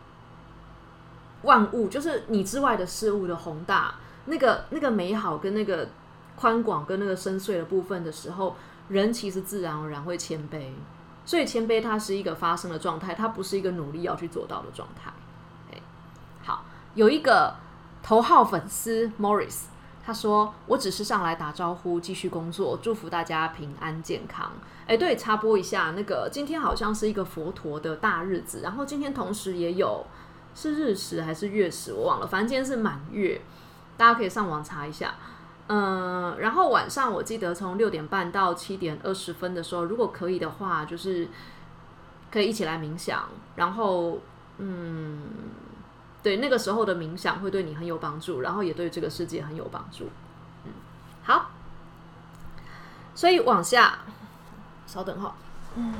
[1.42, 3.94] 万物就是你之外的事物的宏大，
[4.28, 5.88] 那个那个美好跟那个
[6.36, 8.54] 宽广跟那个深邃的部分的时候，
[8.88, 10.70] 人其实自然而然会谦卑。
[11.24, 15.12] 所以谦卑它是一个发生的状态，它不是一个努力要去做到的状态。
[16.42, 16.64] 好，
[16.94, 17.56] 有一个
[18.02, 19.64] 头号粉丝 Morris。
[20.04, 24.52] 他说：“我只是上来打招呼，继续工作，祝福大家平安健康。”
[24.88, 30.06] 哎，对，插播一下，那个今天好像是一个佛陀的大日子，然后今天同时也有
[30.54, 33.38] 是日食还是月食，我忘了，反正今天是满月，
[33.98, 35.16] 大家可以上网查一下。
[35.66, 41.28] 嗯，然后晚上我记得从六点半到七点二十分的时候，如果可以的话，就是
[42.32, 44.20] 可以一起来冥想，然后
[44.56, 45.20] 嗯。
[46.20, 50.10] 对，那个时候的冥想会对你很有帮助，然后也对这个世界很有帮助。
[50.64, 50.72] 嗯，
[51.22, 51.50] 好，
[53.14, 54.00] 所以往下，
[54.84, 55.36] 稍等哈。
[55.76, 55.94] 嗯，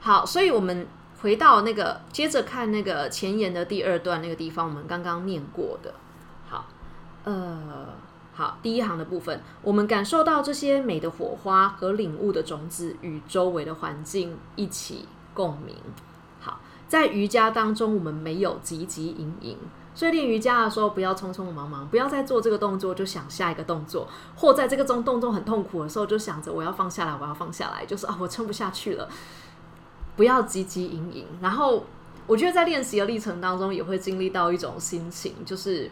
[0.00, 0.88] 好，所以我们
[1.22, 5.94] 回到那个，接着看那个前言的第二段那个地方，我们刚刚念过的。
[6.48, 6.66] 好，
[7.24, 7.86] 呃，
[8.32, 15.06] 好，第一行的部分，我们感受到这些美的火花和领悟的种子与周围的环境一起。
[15.32, 15.76] 共鸣，
[16.40, 19.56] 好，在瑜伽当中，我们没有急急营营，
[19.94, 29.08] 所以练瑜伽的时候不要匆匆忙忙，不要在做这个动作就想下一个动作，或在这个中动作很痛苦的时候就想着我要放下来，我要放下来，就是啊，我撑不下去了，
[30.20, 31.24] 不要急急营营。
[31.40, 31.86] 然后
[32.26, 35.90] 我觉得在练习的历程当中，也会经历到一种心情，就是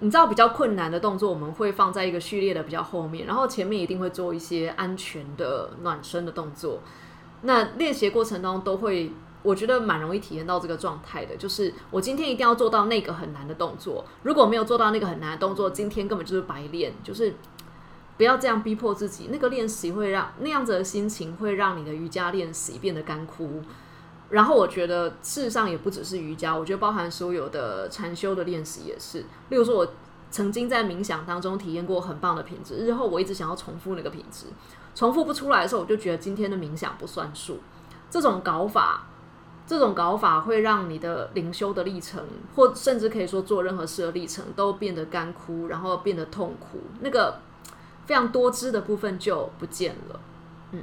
[0.00, 6.80] 你知道比较困难的动作，我们会放在一个序列的比较后面，然后前面一定会做一些安全的暖身的动作。
[7.42, 9.12] 那练习过程当中都会，
[9.44, 17.32] 我觉得蛮容易体验到这个状态的，就是我今天一定要做到那个很难的动作，如果没有做到那个很难的动作，今天根本就是白练，就是
[18.16, 19.28] 不要这样逼迫自己。
[19.30, 23.62] 那个练习会让那样子的心情会让你的瑜伽练习变得干枯，
[24.30, 29.20] 然后我觉得事实上也不只是瑜伽，我觉得包含所有的禅修的练习也是。
[29.50, 29.88] 例如说，我
[30.30, 34.46] 曾经在冥想当中体验过很棒的品质，日后我一直想要重复那个品质，
[34.94, 37.60] 重复不出来的时候，我就觉得今天的冥想不算数。
[38.10, 39.06] 这种搞法，
[39.66, 42.22] 这种搞法会让你的灵修的历程，
[42.54, 46.80] 或甚至可以说做任何事的历程，都变得干枯，然后变得痛苦。
[47.00, 47.38] 那个
[48.06, 50.20] 非常多汁的部分就不见了。
[50.72, 50.82] 嗯，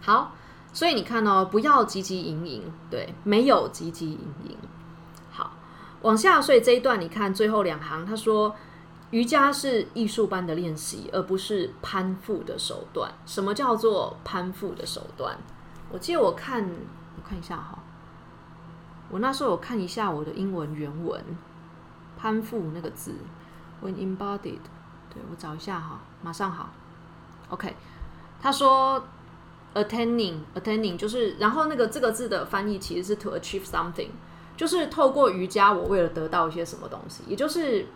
[0.00, 0.32] 好。
[0.72, 4.54] 所以你看哦，不要汲汲营营，对，没有汲汲营营。
[5.30, 5.52] 好，
[6.02, 8.54] 往下，所以这一段你看最后两行，他说
[9.10, 13.10] 瑜伽是艺术般的练习，而不是攀附的手段。
[13.24, 15.38] 什么叫做攀附的手段？
[15.90, 17.78] 我记得我看，我看一下哈，
[19.08, 21.24] 我那时候我看一下我的英文原文，
[22.18, 23.14] 攀附那个字
[23.82, 24.58] ，when embodied，
[25.30, 26.70] 我找一下哈，马上好
[27.50, 27.74] ，OK，
[28.40, 29.02] 他说。
[29.74, 34.08] Attaining, attaining 就是，然后那个这个字的翻译其实是 to achieve something，
[34.56, 37.86] 就是透过瑜伽，我为了得到一些什么东西，也就是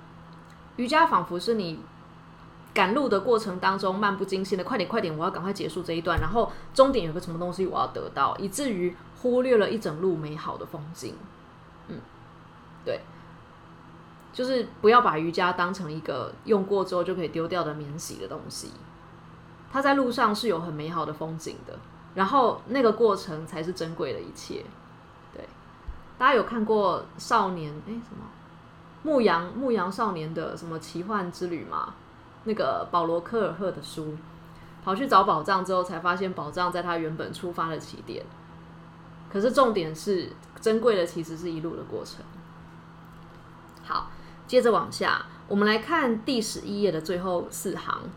[0.77, 1.81] 瑜伽仿佛是你
[2.75, 11.15] 赶路的过程当中漫不经心的，快点快点，我要赶快结束这一段，然后终点有个什么东西我要得到，以至于忽略了一整路美好的风景。
[11.89, 11.97] 嗯，
[12.85, 13.01] 对，
[14.33, 18.73] 就是不要把瑜伽当成一个用过之后就可以丢掉的免洗的东西。
[19.73, 21.79] 它在路上是有很美好的风景的，
[22.15, 24.65] 然后那个过程才是珍贵的一切。
[25.33, 25.49] 对，
[26.19, 28.25] 大家有看过少年哎什么
[29.03, 31.95] 牧羊牧羊少年的什么奇幻之旅吗？
[32.45, 34.17] 那个保罗科尔赫的书，
[34.83, 38.25] 跑去找宝藏之后，才发现宝藏在他原本出发的起点。
[39.31, 42.25] 可是重点是珍贵的其实是一路的过程。
[43.85, 44.11] 好，
[44.51, 48.11] 接着往下，我们来看第十一页的最后四行。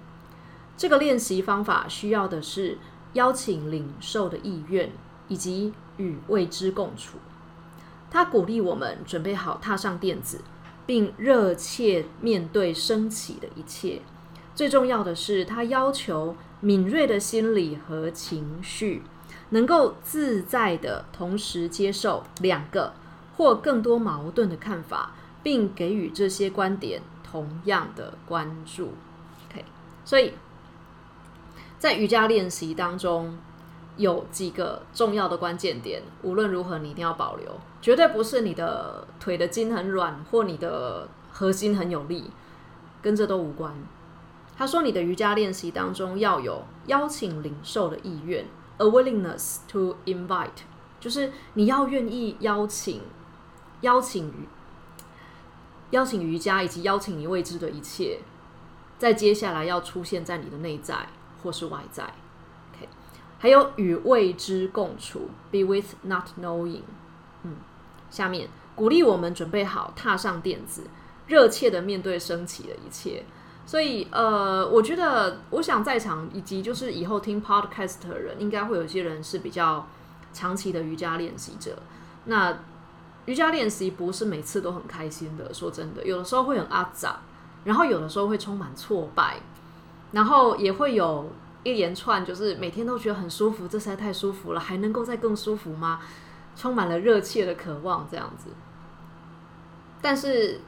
[0.76, 2.80] 这个练习方法需要的是
[3.14, 4.92] 邀请领受的意愿，
[5.28, 7.20] 以及与未知共处。
[8.10, 10.42] 他鼓励我们准备好踏上垫子，
[10.88, 14.02] 并热切面对升起的一切。
[14.56, 19.04] 最重要的是，他要求敏锐的心理和情绪
[19.50, 22.94] 能够自在的同时接受两个
[23.38, 25.12] 或更多矛盾的看法，
[25.44, 28.94] 并给予这些观点同样的关注。
[29.50, 29.64] OK，
[30.04, 30.34] 所以。
[31.78, 33.38] 在瑜伽练习当中，
[33.98, 42.32] 有几个重要的关键点，无论如何你一定要保留，绝对不是你的腿的筋很软或你的核心很有力，
[43.02, 43.76] 跟这都无关。
[44.56, 48.46] 他说，你的瑜伽练习当中要有邀请领受的意愿
[48.78, 50.64] ，a willingness to invite，
[51.02, 53.02] 就是你要愿意邀请、
[53.82, 54.32] 邀请、
[55.94, 58.20] 邀请瑜伽以及邀请你未知的一切，
[59.00, 61.08] 在接下来要出现在你的内在。
[61.44, 62.06] 或是外在
[62.72, 62.88] ，OK，
[63.38, 66.84] 还有与未知共处，be with not knowing。
[67.44, 67.58] 嗯，
[68.10, 70.84] 下面鼓励我们准备好踏上垫子，
[71.28, 73.26] 热切的面对升起的一切。
[73.66, 79.86] 所以，呃，我觉得，我想在场以及就是以后听 Podcast 的人，应该会有一些人是比较
[80.32, 81.78] 长期的瑜伽练习者。
[82.24, 82.58] 那
[83.26, 87.22] 瑜伽练习不是每次都很开心的，说真的，有的时候会很阿杂，
[87.64, 89.40] 然后有的时候会充满挫败。
[90.12, 91.32] 然后也会有
[91.64, 96.00] 一连串，就是每天都觉得很舒服，这实在太舒服了，还能够再更舒服吗？
[96.56, 98.50] 充满了热切的渴望，这样子。
[100.00, 100.62] 但是，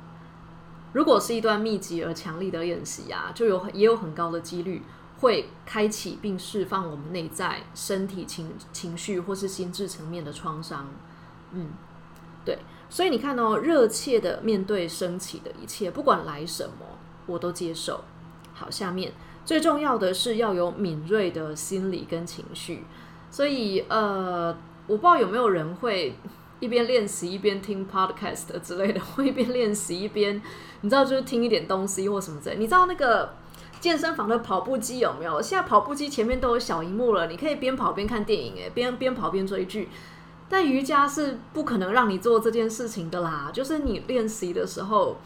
[0.93, 4.81] 如果是一段密集而强力的练习啊，就有也有很高的几率
[5.19, 10.87] 会开启并释放我们内在身体情情绪或是心智层面的创伤。
[11.51, 11.69] 嗯，
[12.45, 12.59] 对。
[12.87, 16.85] 所以你看哦，热切的面对升起的一切，不管来什么，
[17.25, 18.03] 我都接受。
[18.53, 19.11] 好，下面。
[19.43, 22.83] 最重要的是要有敏锐的心理跟情绪，
[23.29, 24.47] 所以呃，
[24.87, 26.15] 我不知道有没有人会
[26.59, 30.41] 一边练习一边听 podcast 之类的， 或一边练习一边，
[30.81, 32.55] 你知道就是听一点东西或什么之类。
[32.55, 33.35] 你知道那个
[33.79, 35.39] 健身房的跑步机有没有？
[35.39, 39.89] 现在跑步机前面都有小荧幕了，你可以边跑边看电影，诶，边边跑边追剧。
[40.49, 45.17] 但瑜伽是不可能让你做这件事情的啦，就是你练习的时候。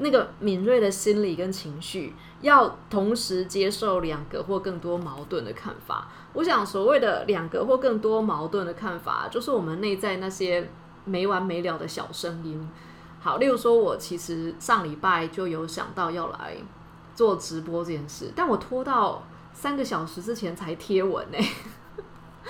[0.00, 6.06] 那个敏锐的心理跟情绪，要同时接受两个或更多矛盾的看法。
[6.34, 10.70] 我想，所谓的两个或更多矛盾的看法，就是我们内在那些
[11.04, 12.70] 没完没了的小声音。
[13.18, 16.56] 好，例如说，我其实上礼拜就有想到要来
[17.16, 21.38] 做直播这件事，但我拖到三个小时之前才贴文呢。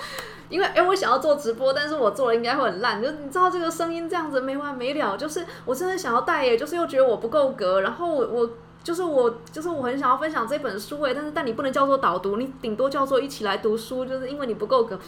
[0.49, 3.01] 因为哎，我想要做直播，但是我做了应该会很烂。
[3.01, 7.81] 就你知道这个声音这样子没完没了，就是我真的想要带耶，就是又觉得我不够格。
[7.81, 8.49] 然后我我
[8.83, 14.99] 就是我就是我很想要分享这本书诶，但是但你不能叫做导读，你顶多叫做一起来读书，就是因为你不够格。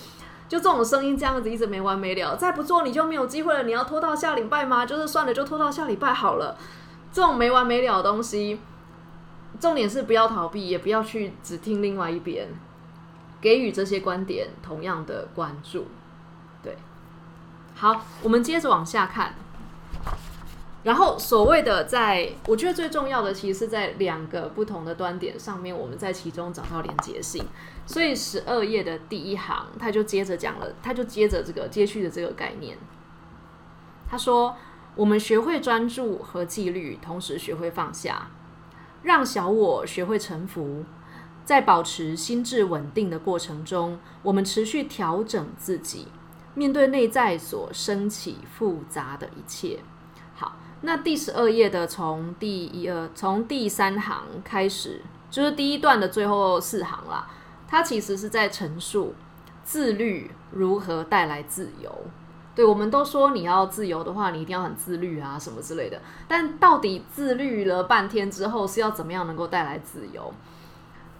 [0.47, 3.63] 就这种声音这样子一直没完没了，再不做你就没有机会了。
[3.63, 4.85] 你要拖到下礼拜吗？
[4.85, 6.57] 就是算了，就拖到下礼拜好了。
[7.13, 8.59] 这种没完没了的东西，
[9.61, 12.49] 重点是不要逃避，也不要去只听另外一边，
[13.41, 15.87] 给予这些观点同样的关注。
[16.63, 16.77] 对，
[17.75, 19.33] 好，我们接着往下看。
[20.83, 27.45] 然后，所谓的在，我觉得最重要的，其实是在两个不同的端点上面，我们在其中找到连接性。
[27.85, 32.79] 所以十二页的第一行，他就接着讲了，他就接着这个接续的这个概念。
[34.09, 34.57] 他说
[34.95, 38.29] ：“我们学会专注和纪律，同时学会放下，
[39.03, 40.83] 让小我学会臣服，
[41.43, 46.07] 在保持心智稳定的过程中，我们持续调整自己，
[46.53, 49.79] 面对内在所升起复杂的一切。”
[50.35, 57.27] 好那第十二页的从第一二从第三行开始，就是第一段的最后四行啦。
[57.67, 59.13] 它其实是在陈述
[59.63, 61.93] 自律如何带来自由。
[62.53, 66.01] 对，我们都说你要自由的话，你一定要很自律啊，什么之类的。
[66.27, 70.33] 但到底自律了半天之后，是要怎么样能够带来自由？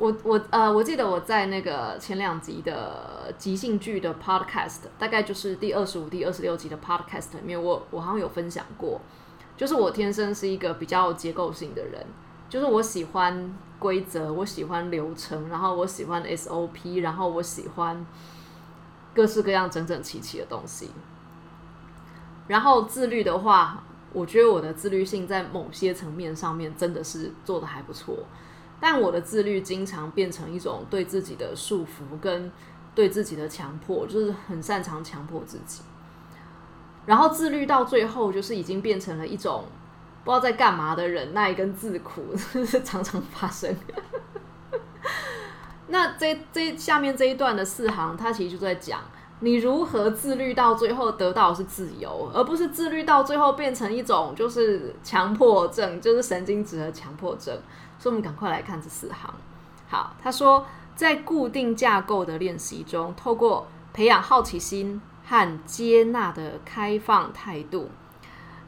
[0.02, 9.00] 我我呃，我记得我在那个前两集的即兴剧的 podcast，大概就是第二十五、第二十六集的 podcast 里面，我我好像有分享过。
[9.56, 12.04] 就是我天生是一个比较结构性的人，
[12.50, 18.04] 就是我喜欢规则，我喜欢流程，然后我喜欢 SOP，然后我喜欢
[19.14, 20.90] 各式各样整整齐齐的东西。
[22.48, 23.84] 然后自律的话，
[24.14, 28.18] 我觉得我的自律性在某些层面上面真的是做的还不错，
[28.82, 32.52] 但我的自律经常变成一种对自己的束缚跟
[32.96, 35.84] 对自己的强迫，就是很擅长强迫自己。
[37.06, 39.66] 然后自律到最后，就是已经变成了一种
[40.24, 42.22] 不知道在干嘛的忍耐跟自苦，
[42.84, 43.76] 常常发生。
[45.88, 49.02] 那这这下面这一段的四行，它其实就在讲
[49.42, 57.58] 你如何自律到最后得到是自由，而不是自律到最后变成一种就是强迫症，就是神经质的强迫症。
[58.02, 59.34] 所以，我们赶快来看这四行。
[59.88, 65.00] 好，他说，在固定架构的练习中，透过培养好奇心。
[65.24, 67.90] 和接纳的开放态度，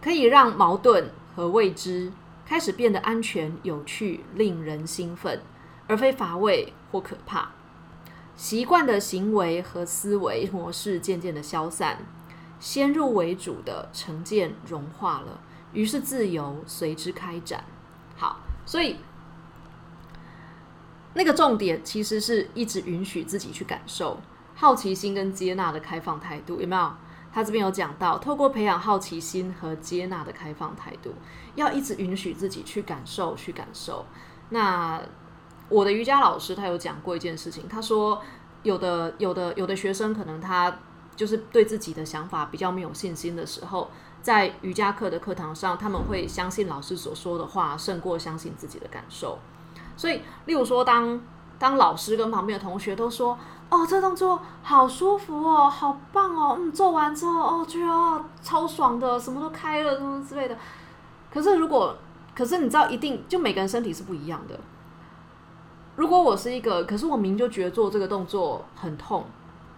[0.02, 2.14] 可以让矛盾和未知
[2.46, 5.42] 开始变得安全、有趣、令人兴奋，
[5.88, 7.50] 而非乏味或可怕。
[8.38, 12.06] 习惯的行为和思维模式渐渐的消散，
[12.62, 15.42] 先入为主的成见融化了，
[15.74, 17.66] 于是自由随之开展。
[18.16, 18.98] 好，所以
[21.14, 24.18] 那个重点其实是一直允许自己去感受。
[24.56, 26.92] 好奇心跟接纳的开放态度有没有？
[27.34, 31.16] 他这边有讲到，透过培养好奇心和接纳的开放态度，
[31.56, 34.06] 要一直允许自己去感受，去感受。
[34.50, 35.02] 那
[35.68, 38.22] 我的瑜伽老师他有讲过一件事情，他说
[38.62, 40.80] 有的有的有的学生可能他
[41.16, 43.90] 就是对自己的想法比较没有信心的时候，
[44.22, 49.40] 在瑜伽课的课堂上，他们会相信老师所说的话，胜过相信自己的感受。
[49.96, 51.20] 所以，例如说，当
[51.58, 53.38] 当老师跟旁边的同学都说。
[53.70, 60.56] 哦，这动作好舒服哦，好棒哦，嗯，做完之后哦，觉得超爽的，什么都开了，什么之类的。
[61.34, 61.96] 可是如果，
[62.36, 64.60] 可是你知道，一定就每个人身体是不一样的。
[65.96, 69.26] 如果我是一个，可是我明就觉得做这个动作很痛，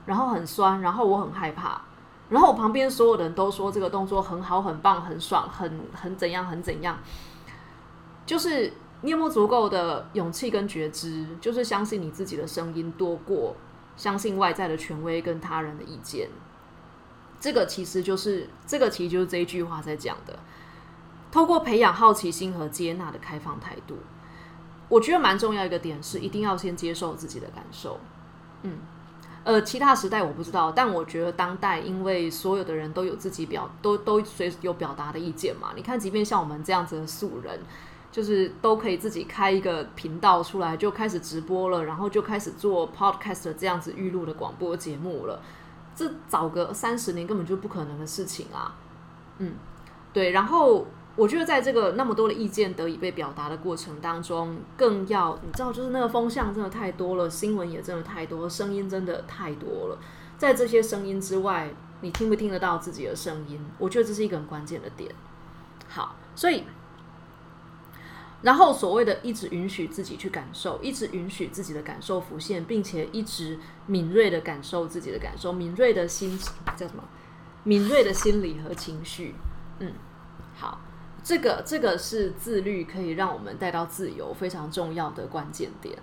[0.05, 1.79] 然后很酸，然后我很害怕，
[2.27, 6.97] 然后我旁边所有的人都说这个动作很好、很棒、很爽、很很怎样、很怎样，
[8.25, 13.55] 就是你有没有足够的勇气跟觉知，就是相信你自己的声音多过。
[13.97, 16.27] 相信外在的权威跟他人的意见，
[17.39, 20.37] 这个其实就是这个其实就是这一句话在讲的。
[21.31, 23.95] 透过培养好奇心和接纳的开放态度，
[24.89, 27.97] 我觉得蛮重要一个点是，一定要先接受自己的感受。
[28.63, 28.79] 嗯，
[29.45, 35.69] 呃，其他时代我不知道，但我觉得当代因为所有的人都有自己表都都随有表达的意见嘛。
[35.73, 37.61] 你看，即便像我们这样子的素人。
[38.15, 45.41] 就是都可以自己开一个频道出来，就开始直播了，然后就开始做 podcast 这样子预录的广播节目了。
[45.93, 48.73] 这早个三十年根本就不可能的事情啊！
[49.39, 49.55] 嗯，
[50.13, 50.31] 对。
[50.31, 50.87] 然后
[51.17, 59.97] 我觉得在这个那么多的意见得以被表达的过程当中，更要你知道，就是那个风向真的太多了，新闻也真的太多，声音真的太多了。
[60.37, 63.59] 在这些声音之外，你听不听得到自己的声音？
[63.77, 65.13] 我觉得这是一个很关键的点。
[65.89, 66.63] 好，所以。
[68.45, 76.37] 然后所谓的一直允许自己去感受，一直允许自己的感受浮现，并且一直敏锐的感受自己的感受，敏锐的心
[76.77, 77.03] 叫什么？
[77.63, 79.33] 敏锐的心理和情绪。
[79.79, 79.91] 嗯，
[80.55, 80.79] 好，
[81.23, 85.97] 这个这个是自律可以让我们带到自由非常重要的关键点。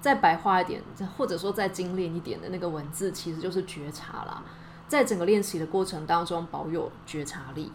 [0.00, 0.82] 再白话一点，
[1.16, 4.42] 或者说再精炼一点的那个文字，其实就是觉察啦。
[4.88, 7.70] 在整个练习的过程当中，保有觉察力。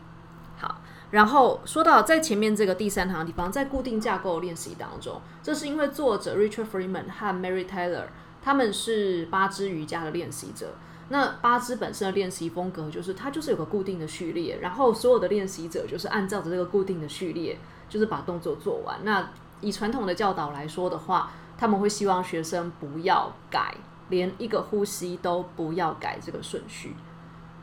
[0.58, 0.82] 好，
[1.14, 8.06] 然后说到在前面这个第三堂的地方，在固定架构练习当中，这是因为作者 Richard Freeman 和 Mary Taylor
[8.42, 10.74] 他们是八支瑜伽的练习者。
[11.10, 18.98] 那八支本身的练习风格就是它就是有个固定的序列，然后所有的练习者就是按照着这个固定的序列，就是把动作做完。
[19.04, 19.30] 那
[19.62, 23.76] 以传统的教导来说的话，他们会希望学生不要改，
[24.10, 26.96] 连一个呼吸都不要改这个顺序。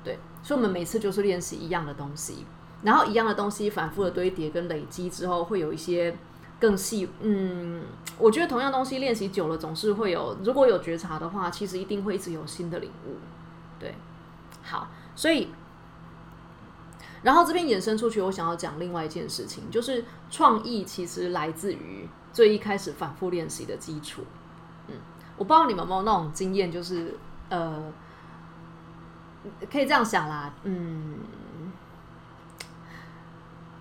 [0.05, 2.47] 对，所以我们每次就是练习一样的东西，
[2.83, 6.17] 然后一样的东西反复的堆叠跟累积之后，会有一些
[6.59, 7.09] 更细。
[7.21, 7.83] 嗯，
[8.19, 13.17] 我觉得同样东西练习久了，总是会有，如果有觉察的话，其实一定会一直有新的领悟。
[13.79, 13.95] 对，
[14.63, 15.49] 好，所以，
[17.23, 24.23] 然后这边衍生出去，我想要讲另外一件事情，就是创意其实来自于最一开始反复练习的基础。
[24.89, 24.95] 嗯，
[25.37, 27.15] 我不知道你们有没有那种经验，就是
[27.49, 27.93] 呃，
[29.71, 31.19] 可以这样想啦，嗯，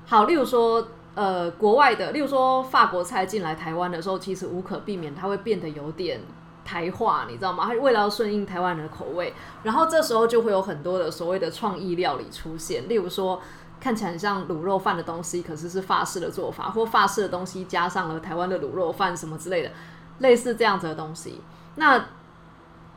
[0.09, 6.19] 好，例如说，呃，国外的，例如说法国菜进来台湾的时候，其实无可避免，它会变得有点。
[6.65, 7.65] 台化，你知道吗？
[7.65, 9.33] 它为了要顺应台湾人的口味，
[9.63, 12.87] 然后这时候就会有很多的所谓的创意料理出现。
[12.87, 13.41] 例如说，
[13.79, 19.71] 看起来很像卤肉饭的东西，可是是法式的做法，或法式的东西加上了台湾的卤肉饭什么之类的，
[20.19, 21.41] 类似这样子的东西。
[21.77, 22.05] 那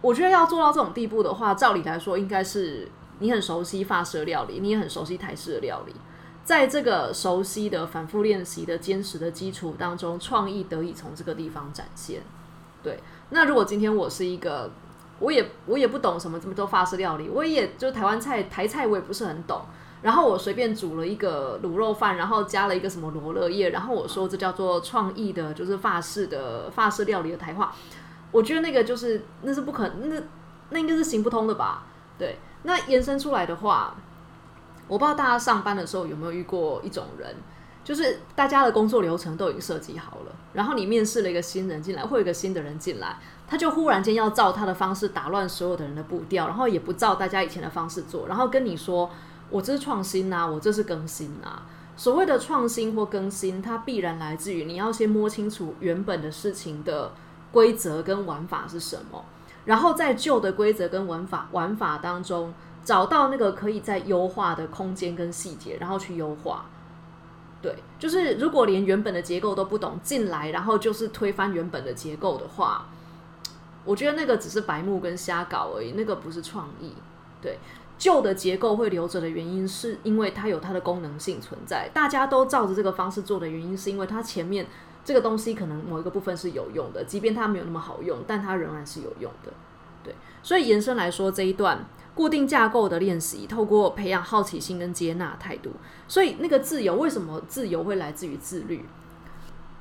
[0.02, 2.90] 我觉得要做到这种地步的话，照理来说，应该是
[3.20, 5.94] 你很熟悉法式料理，你也很熟悉台式的料理，
[6.45, 12.22] 在这个熟悉的、反复练习的、坚持的基础当中，创意得以从这个地方展现。
[12.82, 12.99] 对。
[13.30, 14.70] 那如果今天我是一个，
[15.18, 19.62] 我也我也不懂什么这么多法式料理，我也就台湾菜台菜我也不是很懂，
[20.03, 27.74] 然后我随便煮了一个卤肉饭，然后加了一个什么罗勒叶，然后我说这叫做创意的，就是法式的法式料理的台话，
[28.32, 30.22] 我觉得那个就是那是不可那
[30.68, 31.86] 那应该是行不通的吧？
[32.18, 33.97] 对，那延伸出来的话，
[34.88, 37.34] 我不知道大家上班的时候有没有遇过一种人。
[37.84, 43.16] 就是大家的工作流程都已经设计好了，然后你面试了一个新人进来，或一个新的人进来，
[43.48, 49.10] 他就忽然间要照他的方式打乱所有的人的步调，然后也不照大家以前的方式做，然后跟你说
[49.50, 51.62] ：“我这是创新呐，我这是更新呐。”
[51.98, 57.10] 所谓的创新或更新，它必然来自于你要先摸清楚原本的事情的
[57.50, 59.24] 规则跟玩法是什么，
[59.64, 62.54] 然后在旧的规则跟玩法玩法当中
[62.84, 66.66] 找到那个可以在优化的空间跟细节，然后去优化。
[67.60, 72.88] 对，就是如果连原本的结构都不懂进来，然后就是推翻原本的结构的话，
[73.84, 76.92] 我觉得那个只是白目跟瞎搞而已，那个不是创意。
[77.40, 77.60] 对，
[77.96, 81.88] 旧的结构会留着的原因，是因为它有它的功能性存在。
[81.94, 84.66] 大家都照着这个方式做的原因，是因为它前面
[85.04, 89.52] 这个东西可能某一个部分是有用的，即便它没有那么好用，但它仍然是有用的。
[90.02, 90.12] 对，
[90.42, 91.86] 所以延伸来说，这一段。
[92.14, 95.72] 固定架构的练习，透过培养好奇心跟接纳态度，
[96.06, 98.84] 所以那个自由，为什么自由会来自于自律？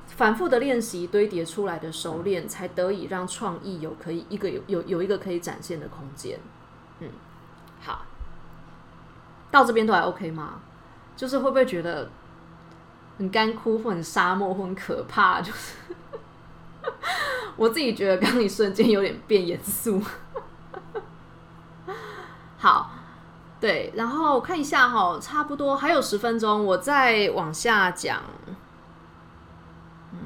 [0.06, 6.38] 反复的练习堆叠出来的熟练，才得以让创意有可以一个有有有一个可以展现的空间。
[7.00, 7.08] 嗯，
[7.80, 8.04] 好，
[9.50, 10.60] 到这边都还 OK 吗？
[11.16, 12.10] 就是会不会觉得
[13.18, 15.40] 很干枯，或很沙漠，或很可怕？
[15.40, 15.76] 就是
[17.56, 20.00] 我自己觉得刚一瞬间有点变严肃。
[22.62, 22.92] 好，
[23.60, 28.22] 对，然后看一下哈，差不多还有十分钟，我再往下讲。
[30.12, 30.20] 嗯，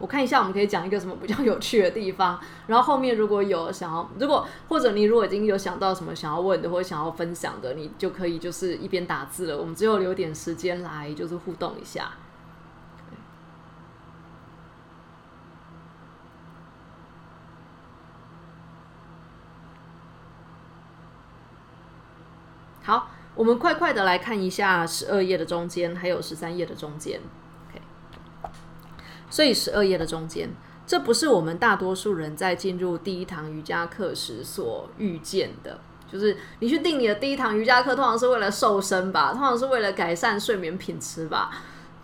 [0.00, 2.40] 我看一下，我们可以讲一个什么比较有趣的地方。
[2.66, 9.56] 然后后面如果有想要，如果或者你如果已经有想到什么想要问的或者想要分享的，你就可以就是一边打字了。
[9.56, 12.10] 我们只有留点时间来就是互动一下。
[22.82, 23.08] 好，
[23.40, 27.18] 我们快快的来看一下十二页的中间，还有十三页的中间。
[27.70, 27.80] OK，
[29.30, 30.50] 所以十二页的中间，
[30.86, 35.80] 这不是我们大多数人在进入第一堂瑜伽课时所遇见的。
[36.12, 41.50] 就是你去定你的第一堂瑜伽课，通常是为了瘦身吧，通常是为了改善睡眠品质吧。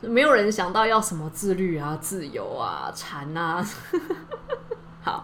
[0.01, 3.63] 没有人想到要什么自律啊、自由啊、禅啊。
[5.05, 5.23] 好，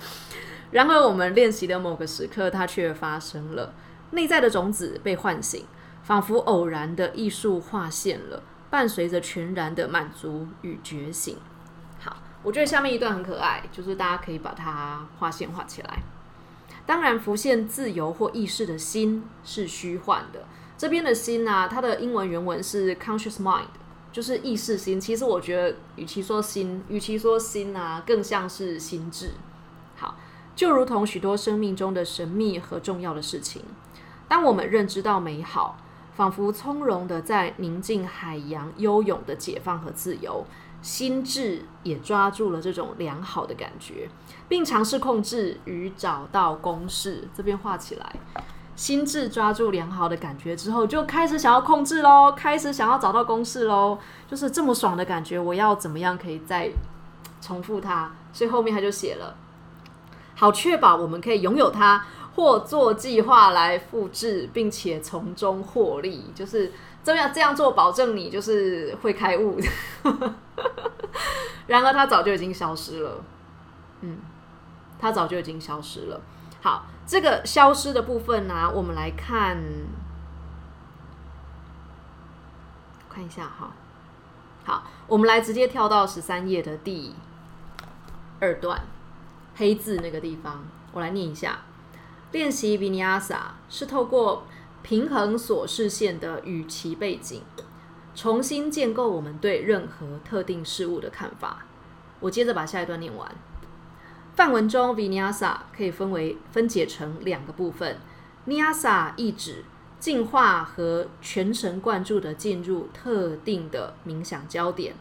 [0.73, 3.73] 然而我们练习的某个时刻，它却发生了。
[4.11, 5.65] 内在的种子被唤醒，
[6.13, 11.39] 仿佛偶然的艺术划线了，伴随着全然的满足与觉醒。
[11.99, 16.03] 好，我觉得下面一段很可爱，就是大家可以把它划线画起来。
[16.85, 20.45] 当然，浮现自由或意识的心是虚幻的。
[20.77, 23.69] 这边的心啊，它的英文原文是 conscious mind，
[24.13, 25.01] 就是意识心。
[25.01, 29.31] 其实我觉得，与其说心，与其说心啊，更像是心智。
[29.97, 30.19] 好，
[30.55, 33.65] 就如同许多生命中的神秘和重要的事情，
[34.29, 35.79] 当我们认知到美好，
[36.15, 40.45] 仿佛从容的在宁静海洋悠泳的解放和自由，
[40.81, 44.09] 心智也抓住了这种良好的感觉，
[44.49, 47.29] 并尝试控制与找到公式。
[47.35, 48.13] 这边画起来。
[48.75, 56.71] 心智抓住良好的感觉之后，就开始想要控制喽，开始想要找到公式喽，就是这么爽的感觉，我要怎么样可以再
[57.41, 58.11] 重复它？
[58.33, 59.37] 所以后面他就写了，
[60.35, 62.03] 好确保我们可以拥有它，
[62.35, 66.73] 或做计划来复制，并且从中获利，就是
[67.03, 69.61] 这样这样做，保证你就是会开悟。
[71.67, 73.25] 然而，它早就已经消失了。
[74.01, 74.19] 嗯，
[74.99, 76.21] 它早就已经消失了。
[76.61, 76.87] 好。
[77.05, 79.61] 这个消失的部分呢，我们来看，
[83.11, 83.73] 看一下哈。
[84.65, 87.13] 好，我们来直接跳到十三页的第
[88.39, 88.83] 二段
[89.57, 91.59] 黑字那个地方，我来念一下。
[92.33, 94.45] 练习 Vinyasa 是透过
[94.83, 97.43] 平衡所视线的语其背景，
[98.15, 101.67] 重新建构我们对任何特定事物的看法。
[102.21, 103.31] 我接着把下一段念完。
[104.35, 107.99] 范文中，Vinyasa 可以分为分解成两个部分。
[108.47, 109.65] Nyasa 意指
[110.01, 114.95] 进化和全神贯注的进入特定的冥想焦点，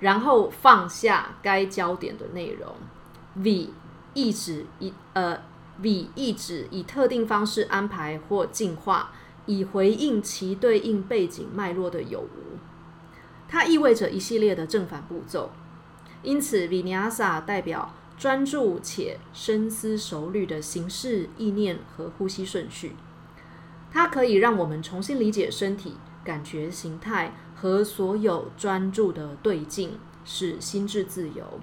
[0.00, 2.74] 然后放下该焦点的内容。
[3.36, 3.70] V
[4.14, 5.38] 意指一呃
[5.82, 9.12] V 意指以特定方式安排或进化，
[9.46, 12.58] 以回应其对应背景脉络的有无。
[13.48, 15.50] 它意味着一系列的正反步骤。
[16.22, 17.94] 因此，Vinyasa 代表。
[18.18, 22.94] 专注且深思熟虑的形式、意念和呼吸顺序，
[23.90, 31.58] 它可以让我们重新理解身体、感觉、形态和所有专注的对境，使心智自由。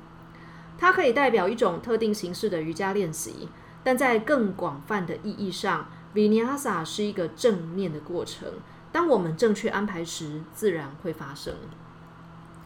[0.78, 3.47] 它可以代表一种特定形式的瑜伽练习，
[3.89, 8.47] 但在更广泛的意义上，Vinyasa 是一个正面的过程。
[8.91, 11.55] 当我们正确安排时，自然会发生。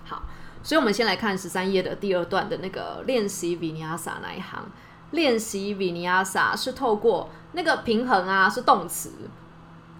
[0.03, 0.23] 好。
[0.61, 4.69] 所以，我们先来看十三页的第二段的那个练习 Vinyasa 那一行。
[5.11, 9.13] 练习 Vinyasa 是透过那个平衡啊，是动词，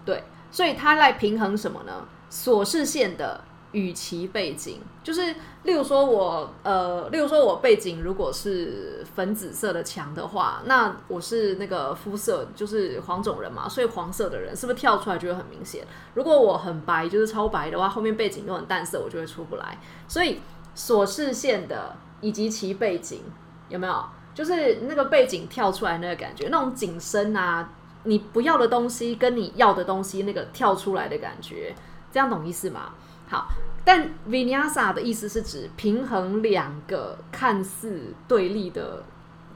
[0.04, 2.06] 对，所以它来平衡什么呢？
[2.30, 3.42] 琐事线的
[3.74, 15.84] 与其背景，就是例如说我呃，例如说我背景如果是粉紫色的墙的话，那我是那个肤色就是黄种人嘛，所以黄色的人是不是跳出来就会很明显？
[16.14, 19.78] 如果我很白，就是超白的话，后面背景又很淡色，我就会出不来。
[20.08, 20.40] 所以
[20.74, 23.22] 所视线的以及其背景
[23.68, 24.04] 有没有？
[24.34, 27.68] 就是那个背景跳出来那个感觉，那种景深啊，
[28.02, 31.74] 你不要的东西跟你要的东西那个跳出来的感觉，
[32.10, 32.94] 这样懂意思吗？
[33.28, 33.48] 好，
[33.84, 39.04] 但 Vinyasa 的意思是指平衡两个看似对立的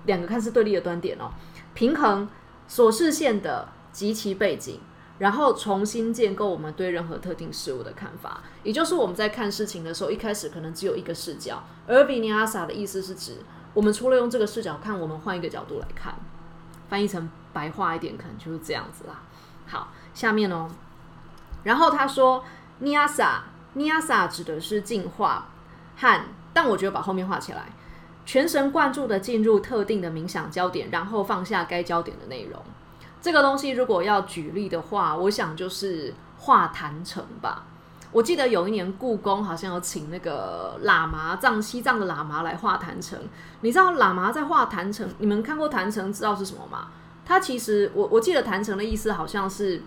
[0.06, 1.30] 两个看似对立的端点哦，
[1.74, 2.28] 平衡
[2.66, 4.80] 所视线的及其背景。
[5.18, 11.64] 然后重新建构我们对任何特定事物的看法，也就是我们在看事情的时候，一开始可能只有一个视角。
[11.88, 13.38] 而 Vinyasa 的意思是指，
[13.74, 16.14] 我们除了用这个视角看，我们换一个角度来看。
[16.88, 19.22] 翻译成白话一点，可能就是这样子啦。
[19.66, 20.70] 好，下面哦，
[21.64, 22.44] 然后他说
[22.78, 23.42] 尼亚萨
[23.78, 25.46] Niaasa 指的是进化
[25.96, 26.20] 和，
[26.52, 27.62] 但我觉得把后面画起来，
[28.26, 32.60] 全神贯注的进入特定的冥想焦点，然后放下该焦点的内容。
[33.20, 37.64] 这个东西如果要举例的话，我想就是画坛城吧。
[38.10, 43.18] 我记得有一年故宫好像有请那个喇嘛藏西藏的喇嘛来画坛城。
[43.60, 45.06] 你知道喇嘛在画坛城？
[45.18, 46.88] 你们看过坛城知道是什么吗？
[47.26, 49.82] 它其实我我记得坛城的意思好像是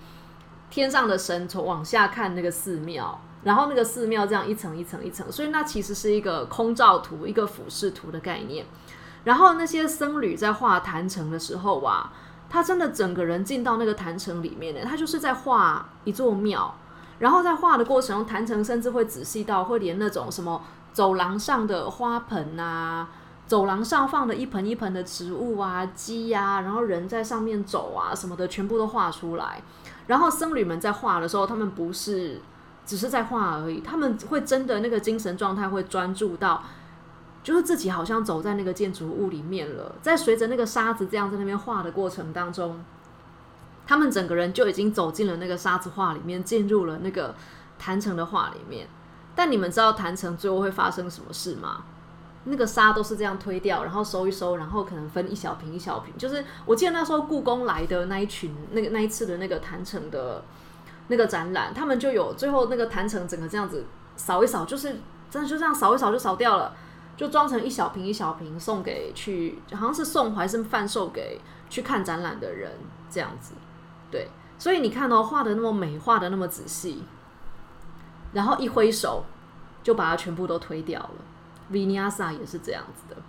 [0.70, 8.66] 天上的神从往下看那个寺庙，然后那个寺庙这样一层一层一层，所以那其实是一个空照图、一个俯视图的概念。
[9.24, 12.14] 然后那些僧侣在画坛城的时候啊。
[12.54, 16.76] 他真的整个人进到那个坛城里面呢，他就是在画一座庙，
[17.20, 20.62] 然后在画的过程中，坛城甚至会仔细到会连那种什么
[20.92, 23.08] 走廊上的花盆啊，
[23.48, 29.64] 走廊上放的一盆一盆的植物啊，鸡呀，然后人在上面走啊什么的，全部都画出来。
[30.08, 32.42] 然后僧侣们在画的时候，他们不是
[32.86, 36.64] 只是在画而已，他们会真的那个精神状态会专注到。
[37.44, 42.80] 就是自己好像走在那个建筑物里面了，在随着那个沙子这样在那边画的过程当中，
[43.88, 47.34] 他们整个人就已经走进了那个沙子画里面，进入了那个
[47.80, 48.88] 坛城的画里面。
[49.34, 51.84] 但你们知道坛城最后会发生什么事吗？
[52.44, 56.14] 那个沙都是这样推掉，然后收一收，然后可能分一小瓶一小瓶。
[56.20, 60.44] 就是我记得那时候故宫来的那一群，那个那一次的那个坛城的
[61.12, 63.86] 那个展览，他们就有最后那个坛城整个这样子。
[64.16, 65.00] 扫一扫，就是
[65.32, 66.76] 真的就这样扫一扫就扫掉了，
[67.18, 72.72] 就装成一小瓶一小瓶送给去，好像是送还是贩售给去看展览的人
[73.10, 73.54] 这样子。
[74.12, 77.04] 对，所以你看哦，画的那么美，画的那么仔细，
[78.34, 79.24] 然后一挥手
[79.82, 81.12] 就把它全部都推掉了。
[81.72, 83.20] Vinyasa 也是这样子的。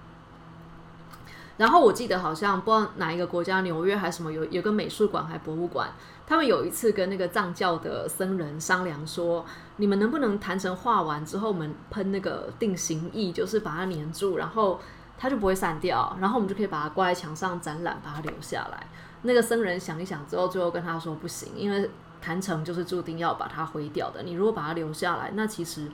[1.57, 5.91] 然后我记得好像不知道哪一个国家，纽约还是什么，有有个美术馆还博物馆，
[6.27, 9.45] 他们有一次跟那个藏教的僧人商量说，
[9.77, 14.81] 你们能不能谈成画完之后，我们喷那个定型液，就是把它粘住，然后
[15.19, 18.87] 它就不会散掉，然后我们就可以把它挂在墙上展览，把它留下来。
[19.23, 24.23] 那个僧人想一想之后，最后跟他说不行，因为坛城就是注定要把它毁掉的。
[24.23, 25.91] 你如果把它留下来，那其实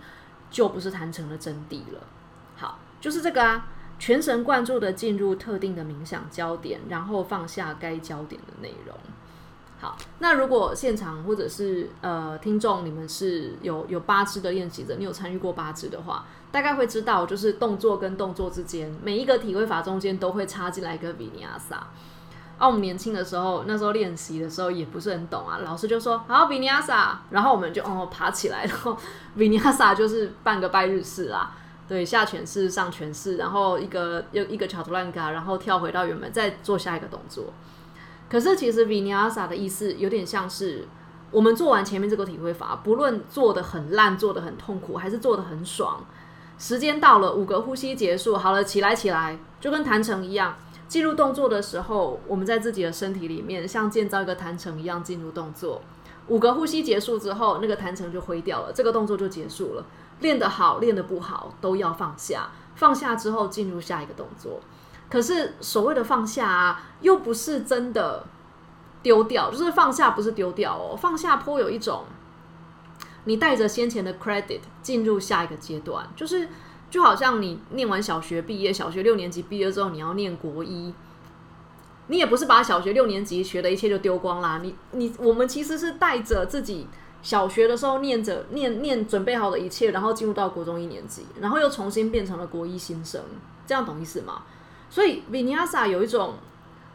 [0.51, 2.01] 就不是坛城的真谛了。
[2.57, 3.67] 好，就是这个啊。
[4.01, 8.97] 全神贯注的进入特定的冥想焦点，然后放下该焦点的内容。
[9.81, 21.87] 好，那如果现场或者是呃听众，你们是有有八支的练习者，你有参与过八支的话，大概会知道，就是动作跟动作之间，每一个体会法中间都会插进来一个比尼亚萨。
[22.59, 28.97] 啊，我们年轻的时候，那时候练习的时候也不是很懂啊，老师就说好比尼亚萨，然后我们就哦爬起来，然后
[29.37, 31.53] 比尼亚萨就是半个拜日式啦。
[31.87, 37.45] 对，下犬式、上犬式，然后一个又一个桥图兰嘎，然后跳回到原本，再做下一个动作。
[38.29, 40.87] 可是其实 Vinyasa 的意思有点像是
[41.31, 46.05] 我们做完前面这个体会法，不论做的很烂、做的很痛苦，还是做的很爽，
[46.59, 50.57] 时间到了，五个呼吸结束，好了，起来起来，就跟弹成一样。
[50.89, 55.83] 进入动作的时候，我们在自己的身体里面像建造一个弹成一样进入动作。
[56.29, 59.85] 五个呼吸结束之后，那个弹成就挥掉了，这个动作就结束了。
[60.21, 62.51] 练得好，练得不好，都要放下。
[62.75, 64.61] 放下之后，进入下一个动作。
[65.11, 68.25] 可是所谓的放下啊，又不是真的
[69.03, 70.97] 丢掉，就是放下不是丢掉哦。
[70.97, 72.05] 放下颇有一种，
[73.25, 76.49] 你带着先前的 credit 进入下一个阶段，就是
[76.91, 80.93] 就好像你念完小学毕业，小学六年级毕业之后，你要念国一，
[82.09, 84.61] 你也不是把小学六年级学的一切就丢光啦。
[84.63, 86.87] 你你我们其实是带着自己。
[87.21, 93.21] 小学的时候念着念念准备好的一切，然后进入到国中一年级，然后又重新变成了国一新生，
[93.67, 94.43] 这样懂意思吗？
[94.91, 96.35] 所以 Vinyasa 有一种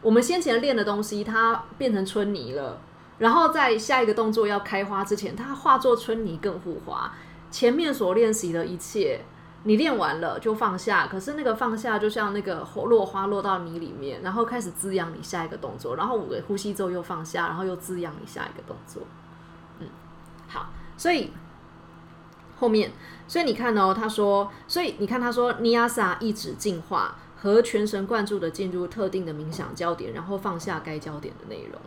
[0.02, 2.78] 我们先前练的东西，它变成春泥了，
[3.18, 7.12] 然后在下一个动作要开花之前，它化作春泥更护花。
[7.50, 9.20] 前面所练习的一切，
[9.62, 19.02] 你练完了就放下，可是那个放下就像那个落花落到泥里面，然后开始滋养你下一个动作，然后五个呼吸之后又放下，然后又滋养你下一个动作。
[19.78, 19.86] 嗯
[20.48, 20.66] 好，
[20.96, 21.30] 所以
[22.58, 22.90] 后面，
[23.26, 31.78] 所以你看哦，他说，所以你看他说，尼亚萨一直进化和全神贯注的进入特定的冥想焦点，然后放下该焦点的内容。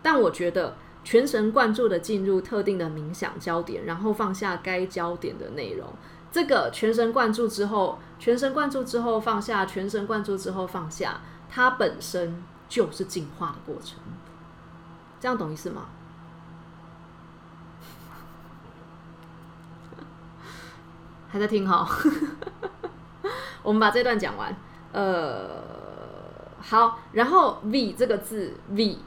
[0.00, 5.92] 但我觉得全神贯注的进入特定的冥想焦点，然后放下该焦点的内容，
[6.30, 13.98] 这个全神贯注之后，全神贯注之后放下，全神贯注之后放下，它本身就是进化的过程。
[15.18, 15.86] 这样懂意思吗？
[21.28, 21.88] 还在听哈，
[23.64, 24.56] 我们把这段讲完。
[24.92, 25.62] 呃，
[26.60, 28.98] 好，然后 V 这个字 V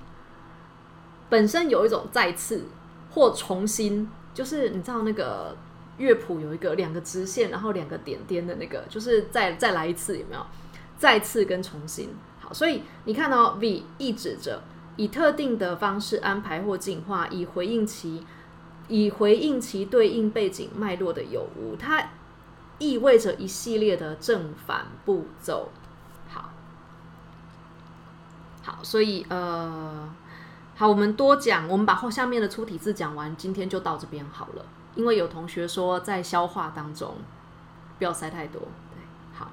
[1.29, 2.65] 本身有一种再次
[3.11, 5.55] 或重新，就是你知道那个
[5.97, 10.45] 乐谱有一个两个直线，然后两个点点的那个，就是再再来一次，有没有？
[10.97, 12.09] 再次跟重新。
[12.39, 14.63] 好，所以你看到 V 意指着
[14.95, 18.25] 以特定的方式安排或进化，以回应其。
[18.89, 22.09] 以回应其对应背景脉络的有无，它
[22.79, 25.69] 意味着一系列的正反步骤。
[26.29, 26.49] 好，
[28.61, 30.09] 好，所以呃，
[30.75, 34.65] 好，我们多讲，我们把后下面的粗体字讲完，今天就到这边好了。
[34.95, 37.15] 因为有同学说在消化当中
[37.97, 38.61] 不要塞太多。
[38.61, 39.01] 对，
[39.33, 39.49] 好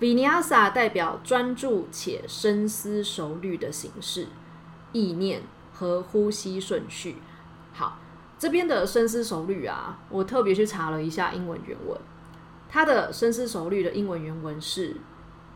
[0.00, 4.28] ，Vinyasa 代表专注且深思熟虑的形式、
[4.92, 5.42] 意念
[5.72, 7.18] 和呼吸顺序。
[7.72, 7.98] 好。
[8.36, 11.98] 这边的深思熟虑啊，我特别去查了一下英文原文，
[12.74, 14.96] 它的深思熟虑的英文原文是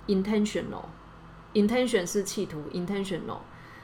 [0.07, 3.39] intentional，intention 是企图，intentional。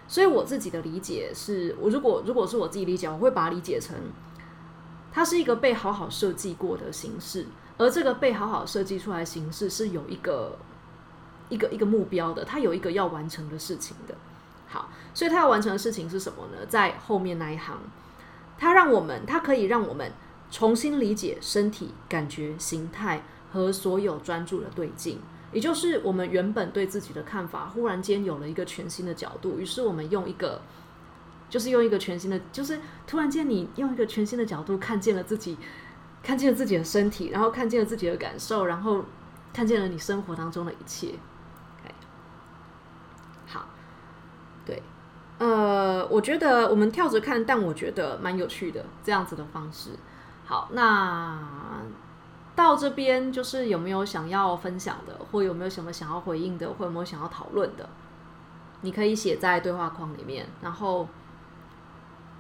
[0.06, 3.96] 所以我自己的理解是，我如果如果是我自己理解，我会把它理解成，
[5.10, 10.56] 它是一个被好好设计过的形式，而这个被好好设计出来形式是有一个
[11.48, 14.14] 一个一个目标的，它有一个要完成的事情的。
[14.68, 16.64] 好，所以它要完成的事情是什么呢？
[16.68, 17.76] 在后面那一行。
[18.56, 20.12] 它让我们，它可以让我们
[20.54, 25.18] 重新理解身体感觉、形态和所有专注的对境，
[25.52, 29.58] 也就是我们原本对自己的看法，忽然间有了一个全新的角度。
[29.58, 30.62] 于是我们用一个，
[31.50, 35.58] 就是用一个全新的，就是突然间你用一个全新的角度看见了自己
[36.22, 39.04] 看见了自己的身体，然后看见了自己的感受，然后
[39.52, 41.14] 看见了你生活当中的一切。
[43.46, 43.66] 好，
[44.64, 44.80] 对，
[45.38, 49.90] 呃，我觉得我们跳着看，但我觉得蛮有趣的这样子的方式。
[50.44, 51.38] 好，那
[52.54, 57.88] 到这边就是有没有想要分享的，或有没有什么想要回应的，或有没有想要讨论的？
[58.82, 61.08] 你可以写在对话框里面，然后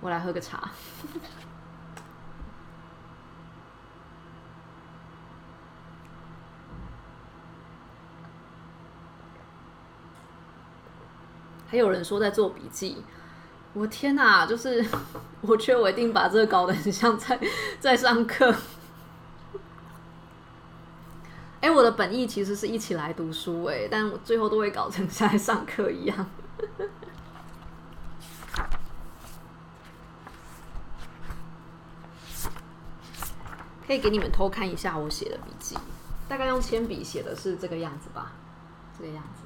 [0.02, 0.70] 我来喝个茶。
[11.66, 13.02] 还有人说在做笔记，
[13.74, 14.46] 我天哪！
[14.46, 14.84] 就是
[15.40, 17.38] 我觉得我一定把这个搞得很像在
[17.80, 18.54] 在上课。
[21.60, 26.26] 哎，我的本意其实是一起来读书，哎，但我最后都会搞成像在上课一样。
[33.86, 35.76] 可以给你们偷看一下我写的笔记，
[36.28, 38.32] 大概用铅笔写的是这个样子吧，
[38.96, 39.42] 这个样子。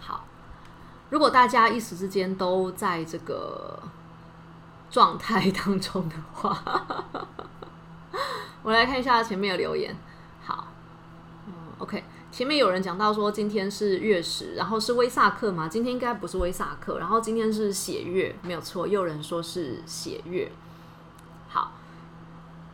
[0.00, 0.24] 好，
[1.10, 3.78] 如果大家一时之间都在这个
[4.90, 6.62] 状态当中的话，
[8.62, 9.96] 我来看一下前面的留言。
[10.44, 10.68] 好，
[11.46, 12.04] 嗯，OK。
[12.30, 15.66] 前面有人讲到说今天是月食，然后是威萨克嘛？
[15.66, 18.86] 今天应该不是威萨克，然后今天是血月，没有错。
[18.86, 20.52] 又有人说是血月。
[21.48, 21.72] 好，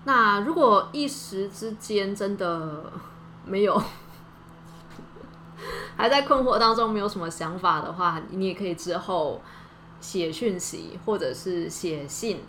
[0.05, 2.93] 那如果一时之间真的
[3.47, 3.81] 没有，
[5.97, 9.41] 还在困惑当中，没有什么想法的话，你也可以之后
[10.01, 12.41] 写讯息或者是写信，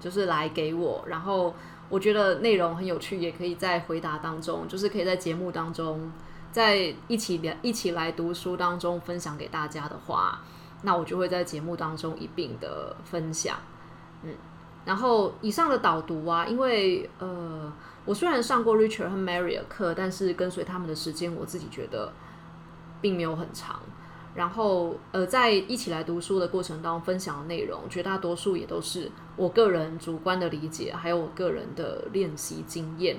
[0.00, 1.04] 就是来给我。
[1.06, 1.54] 然后
[1.88, 6.10] 我觉得内容很有趣，也可以在回答当中，就是可以在节目当中。
[6.52, 10.40] 在一起聊一起来读书当中分享给大家的话，
[10.82, 13.56] 那我就会在节目当中一并的分享。
[14.22, 14.32] 嗯，
[14.84, 17.72] 然后以上的导读啊，因为呃，
[18.04, 22.12] 我虽然上过 Richard 和 Mary 的课，但是跟随他们的时间，我自己觉得
[23.04, 23.78] 并没有很长。
[24.34, 33.18] 然后呃，在一起来读书的过程当中分享的内容，绝大多数也都是我个人主观的理解，还有我个人的练习经验，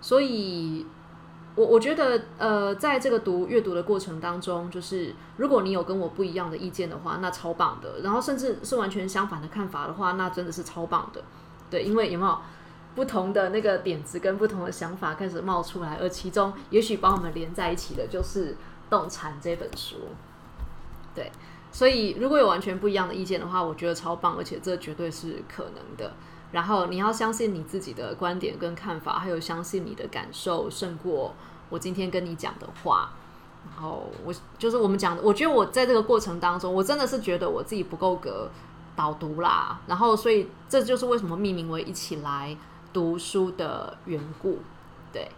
[0.00, 0.84] 所以。
[1.54, 8.00] 我我觉得，呃，在这个读阅读的过程当中，就是如果你有跟我不一样的意见的话，那超棒的。
[8.02, 11.22] 然后甚至是完全相反的看法的话，那真的是超棒的。
[11.68, 12.38] 对，因为有没有
[12.94, 18.52] 不同的那个点子跟不同的想法开始冒出来，而其中也许把我们连在一起的就是
[18.92, 19.96] 《动禅》这本书。
[21.14, 21.32] 对，
[21.70, 26.12] 所以如果有完全不一样的意见的话，我觉得超棒，而且这绝对是可能的。
[26.52, 31.34] 然后你要相信你自己的观点跟看法，还有相信你的感受胜过
[31.70, 33.12] 我今天跟你讲的话。
[33.64, 38.50] 然后我就是我们讲的，我觉得我在这个过程当中，我真的是觉得我自己不够格
[38.96, 39.80] 导读啦。
[39.86, 42.56] 然后所以这就是为什么命名为一起来
[42.92, 44.58] 读书的缘故。
[45.12, 45.30] 对，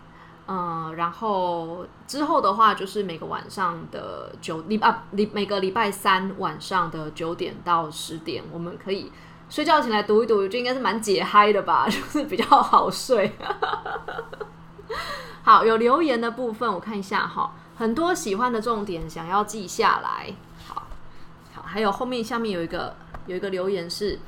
[0.47, 9.11] 嗯，然后之后的话就是每个晚上的九礼啊礼每个礼拜三晚上的九点到十点，我们可以。
[9.51, 13.31] 睡觉前来读一读，就应该是蛮解嗨的吧， 就是比较好睡。
[15.43, 20.35] 好，有留言的部分我看一下哈，很多喜欢的重点想要记下来。
[20.67, 20.83] 好，
[21.55, 24.19] 好，还有后面下面有一个有一个留言是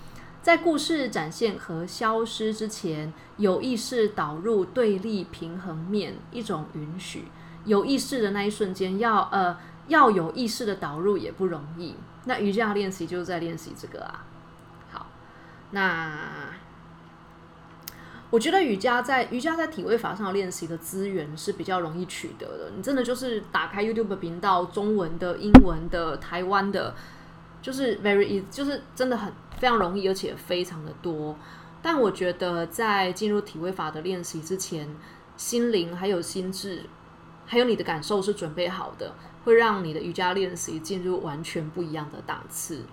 [0.47, 7.25] 在故事展现和消失之前，有意识导入对立平衡面，一种允许。
[7.65, 11.97] 有意识的那一瞬间，要呃要有意识的导入也不容易。
[12.27, 14.25] 那瑜伽练习就是在练习这个啊。
[14.93, 15.09] 好
[15.73, 16.17] 那
[18.31, 22.71] 我觉得瑜伽在瑜伽在体位法上练习的资源是比较容易取得的。
[22.77, 26.95] 你真的就是打开 YouTube 频道，中文的、英文的、台湾的，
[27.67, 31.35] 就是 very easy，就是真的很非常容易，而且非常的多。
[31.83, 34.89] 但我觉得在进入体位法的练习之前，
[35.37, 36.85] 心灵还有心智，
[37.45, 39.13] 还有你的感受是准备好的，
[39.45, 42.85] 会让你的瑜伽练习进入完全不一样的档次。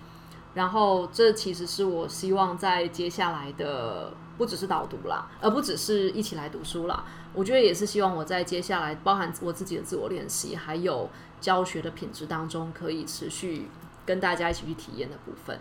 [0.54, 7.04] 然后，这其实是我希望在接下来的不只是导读啦，而不只是一起来读书啦。
[7.32, 11.08] 我觉得也是希望我在接下来包含我自己的自我练习，还有
[11.40, 13.68] 教学的品质当中，可以持续
[14.04, 15.58] 跟大家一起去体验的部分。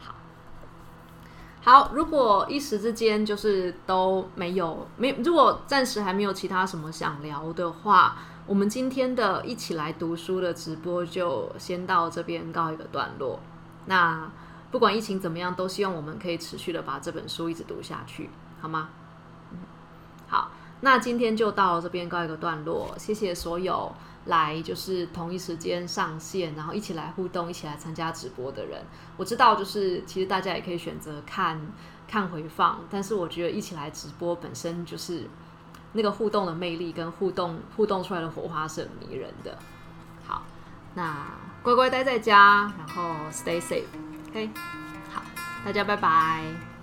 [0.00, 0.14] 好，
[1.62, 8.16] 好，如果一时之间就是都没有没，如果暂时还没有其他什么想聊的话，
[8.46, 13.40] 我们今天的一起来读书的直播就先到这边告一个段落。
[13.86, 14.30] 那
[14.70, 18.30] 不管疫情怎么样，都希望我们可以持续的把这本书一直读下去，
[18.60, 18.88] 好吗？
[20.84, 23.90] 那今天就到这边告一个段落，谢谢所有
[24.26, 28.84] 来就是同一时间上线，然后一起来互动、一起来参加直播的人。
[29.16, 31.58] 我知道，就是其实大家也可以选择看
[32.06, 35.26] 看回放，但是我觉得一起来直播本身就是
[35.94, 39.56] 那个互动的魅力跟互动互动出来的火花是很迷人的。
[40.26, 40.42] 好，
[40.92, 41.16] 那
[41.62, 44.50] 乖乖待在家，然后 stay safe，OK，
[45.10, 45.22] 好，
[45.64, 46.73] 大家拜拜。